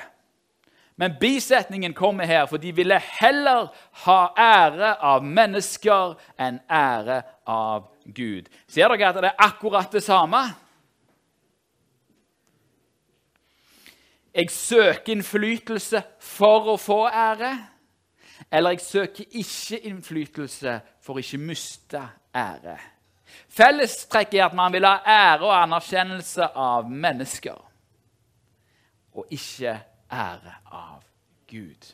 [0.99, 3.71] Men bisetningen kommer her, for de ville heller
[4.03, 8.51] ha ære av mennesker enn ære av Gud.
[8.69, 10.43] Ser dere at det er akkurat det samme?
[14.35, 17.55] Jeg søker innflytelse for å få ære,
[18.51, 22.01] eller jeg søker ikke innflytelse for å ikke miste
[22.35, 22.77] ære.
[23.51, 27.57] Fellestrekket er at man vil ha ære og anerkjennelse av mennesker,
[29.13, 29.77] og ikke
[30.11, 31.01] ære av
[31.51, 31.91] Gud.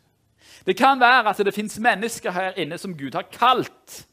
[0.66, 4.04] Det kan være at det fins mennesker her inne som Gud har kalt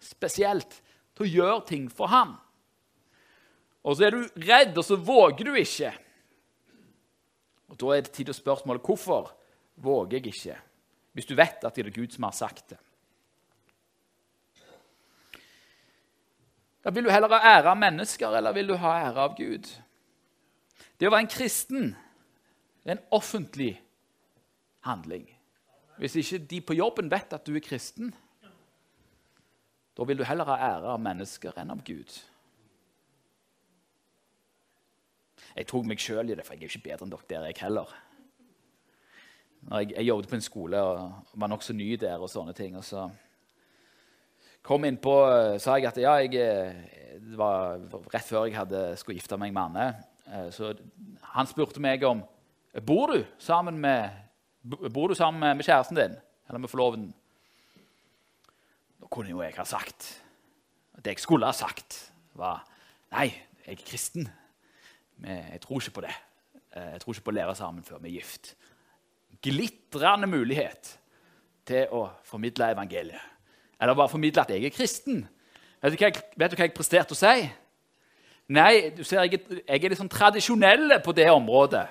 [0.00, 0.80] spesielt
[1.16, 2.36] til å gjøre ting for ham.
[3.86, 5.92] Og så er du redd, og så våger du ikke.
[7.70, 9.30] Og Da er det tid til spørsmålet hvorfor
[9.76, 10.56] våger jeg ikke,
[11.16, 12.78] hvis du vet at det er Gud som har sagt det.
[16.84, 19.70] Da Vil du heller ha ære av mennesker, eller vil du ha ære av Gud?
[21.00, 21.88] Det å være en kristen
[22.84, 23.72] det er en offentlig
[24.86, 25.24] handling.
[25.98, 28.14] Hvis ikke de på jobben vet at du er kristen,
[29.96, 32.10] Da vil du heller ha ære av mennesker enn av Gud.
[35.56, 37.62] Jeg tok meg sjøl i det, for jeg er ikke bedre enn dere der, jeg
[37.62, 37.94] heller.
[39.66, 42.20] Jeg, jeg, jobbet på en skole og var nokså ny der.
[42.22, 42.76] og sånne ting.
[42.78, 43.08] Og så
[44.62, 45.14] kom inn på,
[45.62, 46.76] sa jeg at ja, jeg,
[47.22, 47.80] det var
[48.12, 49.86] rett før jeg hadde, skulle gifte meg med Anne.
[50.26, 50.72] Eh, så
[51.34, 52.22] han spurte meg om
[52.86, 54.10] bor du sammen med,
[54.92, 56.16] bor du sammen med kjæresten din
[56.48, 57.14] eller med forloveden.
[59.00, 60.22] Da kunne jo jeg ha sagt
[60.96, 62.64] Det jeg skulle ha sagt, var
[63.12, 63.28] Nei,
[63.66, 64.28] jeg er kristen.
[65.22, 66.14] Men jeg tror ikke på det.
[66.74, 68.56] Eh, jeg tror ikke på å leve sammen før vi er gift.
[69.42, 70.96] Glitrende mulighet
[71.66, 73.32] til å formidle evangeliet.
[73.80, 75.24] Eller bare formidle at jeg er kristen.
[75.82, 77.46] Vet du hva jeg, du hva jeg presterte å si?
[78.56, 81.86] Nei, du ser, jeg, jeg er litt sånn tradisjonell på det området.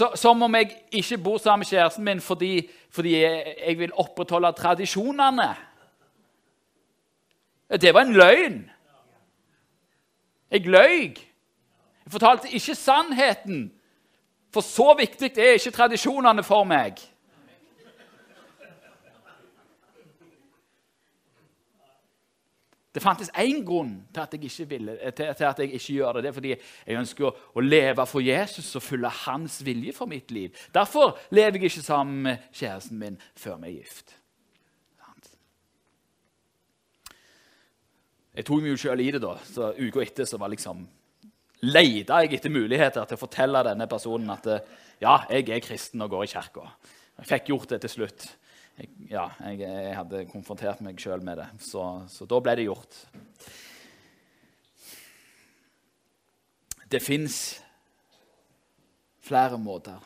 [0.00, 2.54] Så, som om jeg ikke bor sammen med kjæresten min fordi,
[2.94, 5.48] fordi jeg, jeg, vil opprettholde tradisjonene.
[7.70, 8.70] Det var en løgn.
[10.50, 11.14] Jeg løy.
[12.04, 13.72] Jeg fortalte ikke sannheten.
[14.52, 16.98] For så viktig er ikke tradisjonene for meg.
[22.94, 24.32] Det fantes én grunn til at,
[24.70, 26.22] ville, til, at, jeg ikke gjør det.
[26.22, 26.54] Det er fordi
[26.86, 30.50] jeg ønsker å, å, leve for Jesus og følge hans vilje for mitt liv.
[30.74, 34.16] Derfor lever jeg ikke sammen med kjæresten min før vi er gift.
[38.40, 39.34] Jeg tok meg jo sjøl i det, da.
[39.44, 40.78] så Uka etter så var liksom
[41.68, 44.46] leita jeg etter muligheter til å fortelle denne personen at
[45.02, 46.70] ja, jeg er kristen og går i kirka.
[47.20, 48.24] Jeg fikk gjort det til slutt
[48.80, 51.50] jeg, ja, jeg, jeg, hadde konfrontert meg sjøl med det.
[51.60, 53.02] Så, så, da ble det gjort.
[56.88, 57.36] Det fins
[59.20, 60.00] flere måter.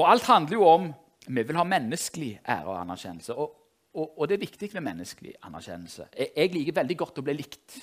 [0.00, 0.94] Og alt handler jo om
[1.26, 3.34] Vi vil ha menneskelig ære og anerkjennelse.
[3.34, 3.65] Og,
[3.96, 6.08] og, og det er viktig med menneskelig anerkjennelse.
[6.12, 7.78] Jeg, jeg liker veldig godt å bli likt.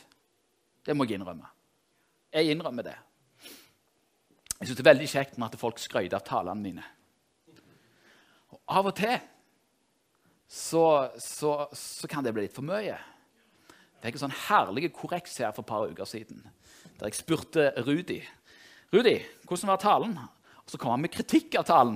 [0.85, 1.49] Det må jeg innrømme.
[2.33, 2.95] Jeg innrømmer det.
[4.59, 6.85] Jeg syns det er veldig kjekt med at folk skryter av talene mine.
[8.53, 9.17] Og av og til
[10.53, 10.85] så,
[11.17, 12.93] så, så, kan det bli litt for mye.
[12.93, 16.43] Jeg fikk en sånn herlig korreks her for et par uker siden,
[16.99, 18.19] der jeg spurte Rudi
[18.93, 19.15] Rudi,
[19.49, 20.11] hvordan var talen?
[20.63, 21.95] Og så kom han med kritikk av talen.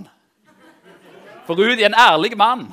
[1.45, 2.65] For Rudi er en ærlig mann.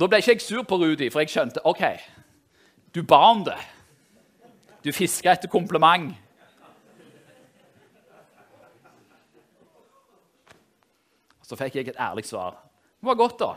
[0.00, 1.82] Da ble ikke jeg sur på Rudi, for jeg skjønte ok,
[2.94, 3.58] du ba om det.
[4.84, 6.14] Du fiska etter kompliment.
[11.44, 12.56] Så fikk jeg et ærlig svar.
[13.00, 13.50] Det var godt, da.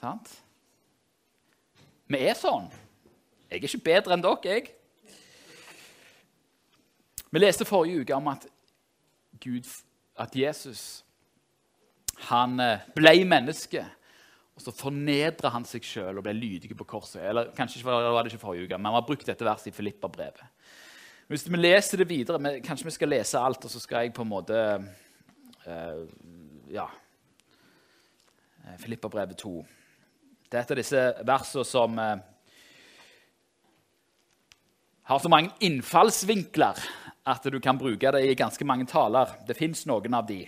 [0.00, 0.34] Sant?
[2.10, 2.66] Vi er sånn.
[3.46, 4.72] Jeg er ikke bedre enn dere, jeg.
[7.30, 8.50] Vi leste forrige uke om at,
[9.38, 9.70] Gud,
[10.18, 11.05] at Jesus
[12.30, 13.84] han eh, ble menneske.
[14.56, 17.20] Og så fornedra han seg sjøl og ble lydig på korset.
[17.28, 19.76] Eller kanskje ikke, var det ikke forrige uke, men han har brukt dette verset i
[19.76, 20.46] Filippa-brevet.
[21.28, 24.14] Hvis vi leser det videre men Kanskje vi skal lese alt, og så skal jeg
[24.14, 24.60] på en måte
[25.66, 26.06] uh,
[26.70, 26.86] Ja.
[28.78, 29.52] Filippa-brevet 2.
[30.50, 32.16] Det er et av disse versene som uh,
[35.06, 36.80] har så mange innfallsvinkler
[37.26, 39.36] at du kan bruke det i ganske mange taler.
[39.46, 40.46] Det fins noen av de.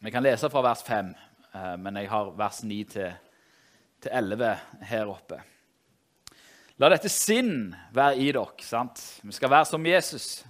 [0.00, 1.14] Vi kan lese fra vers 5,
[1.78, 3.08] men jeg har vers 9 til
[4.02, 5.40] til 11 her oppe.
[6.78, 8.62] La dette sinn være i dere.
[8.62, 9.00] sant?
[9.22, 10.44] Vi skal være som Jesus,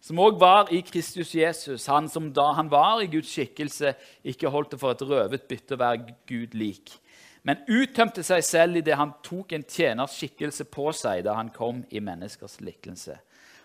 [0.00, 4.52] som òg var i Kristus Jesus, han som da han var i Guds skikkelse, ikke
[4.54, 6.94] holdt det for et røvet bytte å være Gud lik,
[7.42, 11.84] men uttømte seg selv idet han tok en tjeners skikkelse på seg da han kom
[11.90, 13.18] i menneskers likkelse.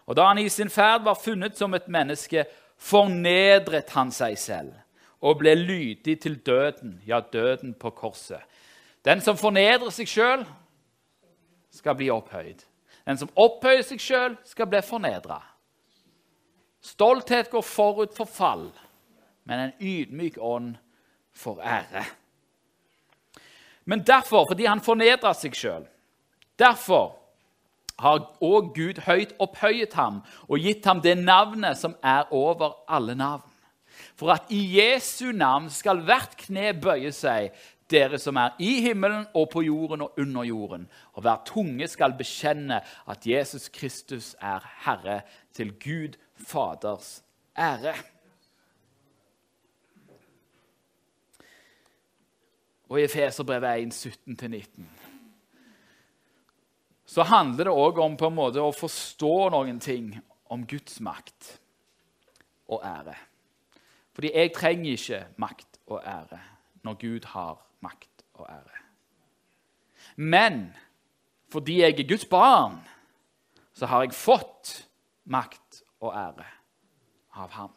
[0.05, 2.45] Og da han i sin ferd var funnet som et menneske,
[2.77, 4.80] fornedret han seg selv
[5.21, 8.41] og ble lydig til døden, ja, døden på korset.
[9.05, 10.45] Den som fornedrer seg sjøl,
[11.71, 12.65] skal bli opphøyd.
[13.07, 15.39] Den som opphøyer seg sjøl, skal bli fornedra.
[16.81, 18.67] Stolthet går forut for fall,
[19.45, 20.75] men en ydmyk ånd
[21.37, 22.03] får ære.
[23.85, 25.85] Men derfor, fordi han fornedra seg sjøl,
[26.59, 27.17] derfor
[28.01, 33.15] har òg Gud høyt opphøyet ham og gitt ham det navnet som er over alle
[33.15, 33.50] navn.
[34.21, 37.49] For at i Jesu navn skal hvert kne bøye seg,
[37.89, 40.85] dere som er i himmelen og på jorden og under jorden.
[41.17, 42.77] Og hver tunge skal bekjenne
[43.09, 45.23] at Jesus Kristus er Herre,
[45.57, 47.23] til Gud Faders
[47.57, 47.97] ære.
[52.91, 54.83] og i Efeserbrevet 1, 17-19,
[57.07, 60.11] så handler det òg om på en måte å forstå noen ting
[60.51, 61.53] om Guds makt
[62.67, 63.15] og ære.
[64.13, 66.39] Fordi jeg trenger ikke makt og ære
[66.83, 68.79] når Gud har makt og ære.
[70.15, 70.73] Men
[71.51, 72.79] fordi jeg er Guds barn,
[73.73, 74.87] så har jeg fått
[75.25, 76.47] makt og ære
[77.35, 77.71] av ham.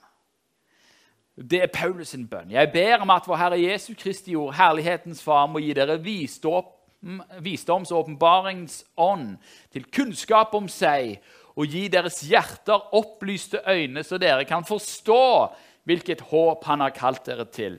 [1.35, 2.51] Det er Paulus sin bønn.
[2.51, 7.93] Jeg ber om at vår Herre Jesu Kristi ord, Herlighetens Far, må gi dere visdoms-
[7.93, 9.37] og åpenbaringsånd
[9.74, 11.18] til kunnskap om seg,
[11.55, 15.55] og gi deres hjerter opplyste øyne, så dere kan forstå
[15.85, 17.78] hvilket håp han har kalt dere til.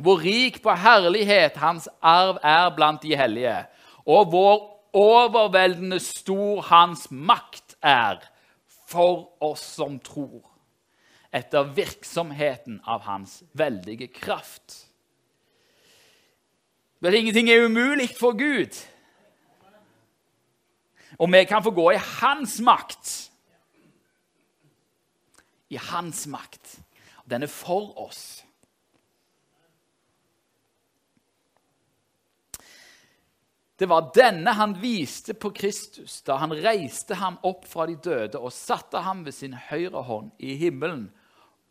[0.00, 3.56] Hvor rik på herlighet hans arv er blant de hellige,
[4.06, 4.54] og hvor
[4.96, 8.22] overveldende stor hans makt er
[8.90, 10.46] for oss som tror
[11.30, 14.86] etter virksomheten av hans veldige kraft.
[17.00, 18.74] Men ingenting er umulig for Gud.
[21.18, 23.30] Og vi kan få gå i hans makt.
[25.70, 26.80] I hans makt.
[27.30, 28.42] Den er for oss.
[33.80, 38.36] Det var denne han viste på Kristus da han reiste ham opp fra de døde
[38.36, 41.06] og satte ham ved sin høyre hånd i himmelen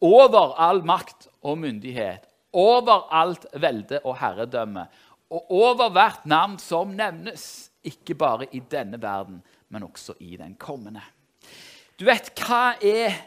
[0.01, 2.23] over all makt og myndighet,
[2.55, 4.87] over alt velde og herredømme,
[5.29, 10.55] og over hvert navn som nevnes, ikke bare i denne verden, men også i den
[10.59, 11.03] kommende.
[11.99, 13.19] Du vet, hva er,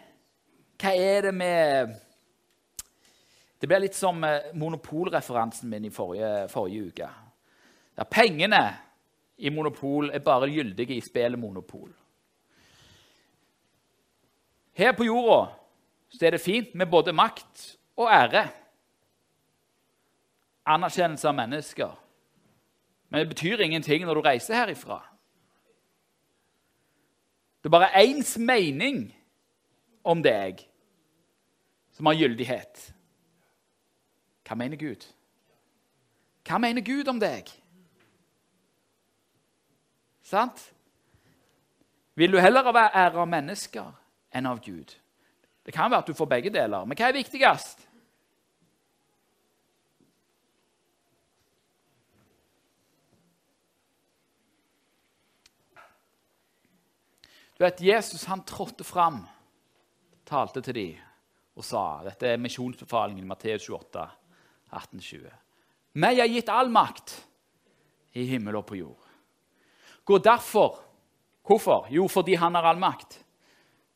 [0.81, 1.93] hva er det med
[3.63, 7.09] Det blir litt som eh, monopolreferansen min i forrige, forrige uke.
[7.95, 8.63] Der pengene
[9.39, 11.93] i monopol er bare gyldige i spillet Monopol.
[14.75, 15.53] Her på jorda
[16.11, 17.63] så er det fint med både makt
[18.03, 18.49] og ære.
[20.67, 21.93] Anerkjennelse av mennesker.
[23.09, 24.99] Men det betyr ingenting når du reiser herifra.
[27.63, 29.05] Det er bare ens mening
[30.03, 30.65] om deg
[31.95, 32.91] som har gyldighet.
[34.53, 35.05] Hva mener Gud?
[36.45, 37.49] Hva mener Gud om deg?
[40.29, 40.61] Sant?
[42.21, 43.87] Vil du heller være ære av mennesker
[44.37, 44.93] enn av Gud?
[45.65, 47.81] Det kan være at du får begge deler, men hva er viktigst?
[57.57, 59.23] Du vet, Jesus han trådte fram,
[60.29, 61.01] talte til dem
[61.57, 64.11] og sa Dette er misjonsbefalingen i Matteus 28,
[64.73, 65.29] 18-20.
[66.03, 67.19] Meg er gitt all makt
[68.17, 69.11] i himmel og på jord.
[70.05, 70.81] Gå derfor
[71.43, 71.89] Hvorfor?
[71.91, 73.17] Jo, fordi han har all makt.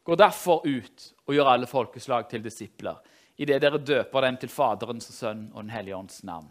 [0.03, 2.99] Gå derfor ut og gjør alle folkeslag til disipler,
[3.39, 6.49] idet dere døper dem til Faderens, og Sønn og Den hellige ånds navn,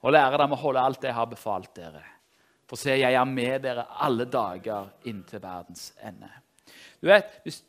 [0.00, 2.02] og lærer dem å holde alt jeg har befalt dere.
[2.68, 6.28] For se, jeg er med dere alle dager inntil verdens ende.
[7.00, 7.62] Du vet, hvis,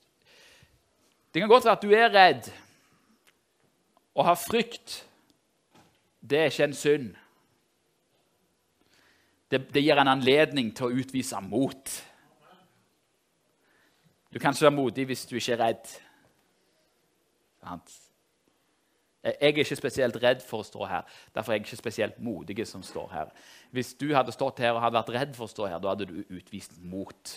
[1.31, 2.47] Det kan godt være at du er redd
[4.15, 5.05] og har frykt.
[6.21, 7.09] Det er ikke en synd.
[9.51, 11.95] Det, det gir en anledning til å utvise mot.
[14.29, 15.95] Du kan ikke være modig hvis du ikke er redd.
[19.23, 21.07] Jeg er ikke spesielt redd for å stå her.
[21.35, 23.31] Derfor er jeg ikke spesielt modig som står her.
[23.71, 26.07] Hvis du hadde stått her og hadde vært redd for å stå her, da hadde
[26.07, 27.35] du utvist mot.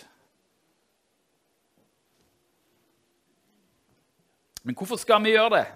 [4.63, 5.67] Men hvorfor skal vi gjøre det?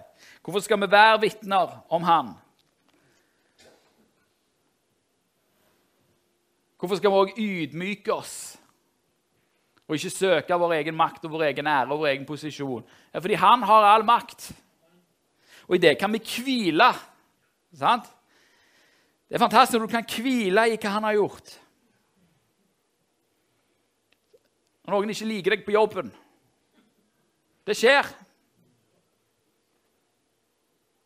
[0.45, 2.35] Hvorfor skal vi være vitner om Han?
[6.77, 8.37] Hvorfor skal vi òg ydmyke oss?
[9.87, 12.83] og ikke søke vår egen makt og vår egen ære og vår egen posisjon.
[13.13, 14.49] Ja, fordi han har all makt.
[15.67, 16.89] Og i det kan vi hvile.
[17.75, 18.09] Sant?
[19.27, 21.55] Det er fantastisk når du kan hvile i hva han har gjort.
[24.83, 26.11] Når noen ikke liker deg på jobben.
[27.67, 28.11] Det skjer.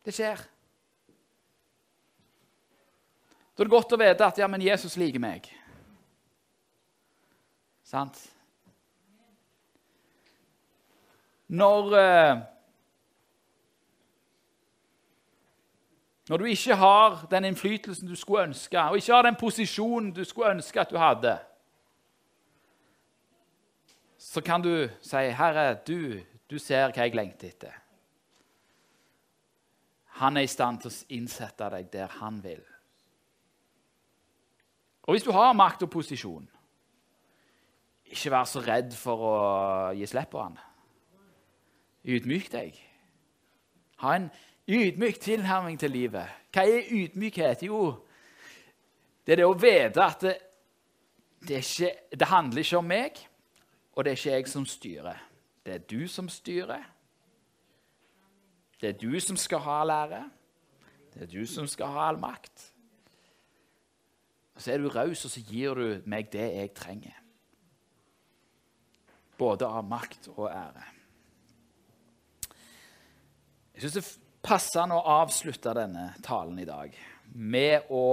[0.02, 0.42] Det skjer.
[3.52, 5.46] Da er det godt å vite at ja, men Jesus liker meg.
[7.92, 8.30] Sant?
[11.52, 12.40] Når eh,
[16.28, 20.22] Når du ikke har den innflytelsen du skulle ønske, og ikke har den posisjonen du
[20.24, 21.34] skulle ønske at du hadde,
[24.18, 27.82] så kan du si, 'Herre, du, du ser hva jeg lengter etter.'
[30.22, 32.62] Han er i stand til å innsette deg der han vil.
[35.02, 36.48] Og hvis du har makt og posisjon,
[38.12, 39.34] ikke vær så redd for å
[39.96, 40.56] gi slipp på han.
[42.02, 42.78] Ydmyk deg.
[44.02, 44.30] Ha en
[44.68, 46.40] ydmyk tilnærming til livet.
[46.52, 47.62] Hva er ydmykhet?
[47.66, 47.94] Jo,
[49.24, 50.34] det er det å vite at det,
[51.46, 53.22] det, ikke, det handler ikke om meg,
[53.94, 55.22] og det er ikke jeg som styrer.
[55.62, 56.84] Det er du som styrer.
[58.82, 60.22] Det er du som skal ha all ære.
[61.14, 62.68] Det er du som skal ha all makt.
[64.54, 67.21] Og Så er du raus, og så gir du meg det jeg trenger.
[69.42, 70.84] Både av makt og ære.
[73.72, 74.10] Jeg syns det er
[74.42, 76.94] passende å avslutte denne talen i dag
[77.32, 78.04] med å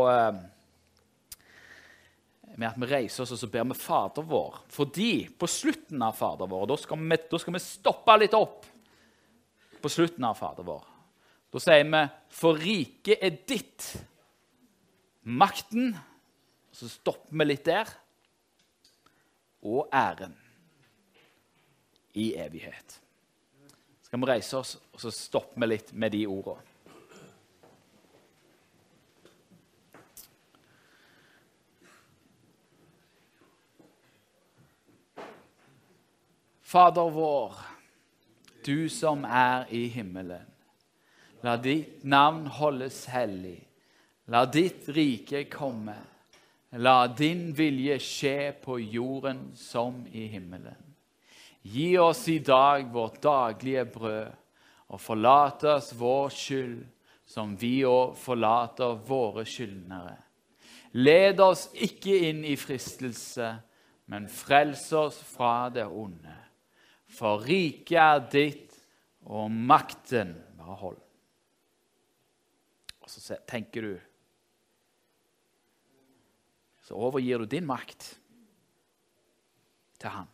[2.59, 4.57] med at vi reiser oss og så ber vi Fader vår.
[4.73, 8.65] Fordi på slutten av Fader vår, da skal, vi, da skal vi stoppe litt opp
[9.79, 10.83] på slutten av Fader vår.
[11.49, 13.97] Da sier vi 'For riket er ditt'.
[15.23, 15.97] Makten
[16.71, 17.87] Så stopper vi litt der.
[19.63, 20.35] Og æren
[22.13, 23.01] i evighet.
[23.99, 26.65] Så skal vi reise oss, og så stopper vi litt med de ordene.
[36.69, 37.55] Fader vår,
[38.65, 40.45] du som er i himmelen.
[41.41, 43.57] La ditt navn holdes hellig.
[44.29, 45.95] La ditt rike komme.
[46.77, 50.88] La din vilje skje på jorden som i himmelen.
[51.61, 54.31] Gi oss i dag vårt daglige brød,
[54.89, 56.79] og forlat oss vår skyld,
[57.29, 60.15] som vi òg forlater våre skyldnere.
[60.97, 63.51] Led oss ikke inn i fristelse,
[64.09, 66.33] men frels oss fra det onde.
[67.09, 68.65] For riket er ditt,
[69.29, 70.97] og makten Bare hold.
[72.99, 73.93] Og så tenker du
[76.83, 78.07] Så overgir du din makt
[80.01, 80.27] til han.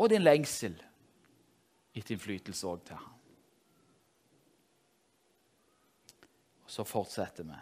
[0.00, 0.78] Og din lengsel
[1.92, 3.16] etter innflytelse òg til ham.
[6.64, 7.60] Og så fortsetter vi.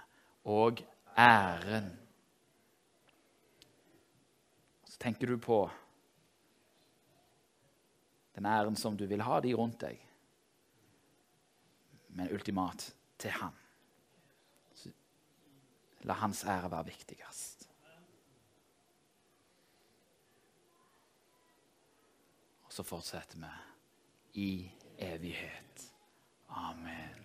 [0.54, 0.82] Og
[1.18, 1.90] æren.
[4.86, 5.64] Så tenker du på
[8.38, 9.98] den æren som du vil ha de rundt deg,
[12.14, 12.84] men ultimat
[13.18, 13.56] til Han.
[16.06, 17.66] La Hans ære være viktigst.
[22.62, 23.46] Og så fortsetter vi
[24.32, 25.92] i evighet.
[26.48, 27.17] Amen.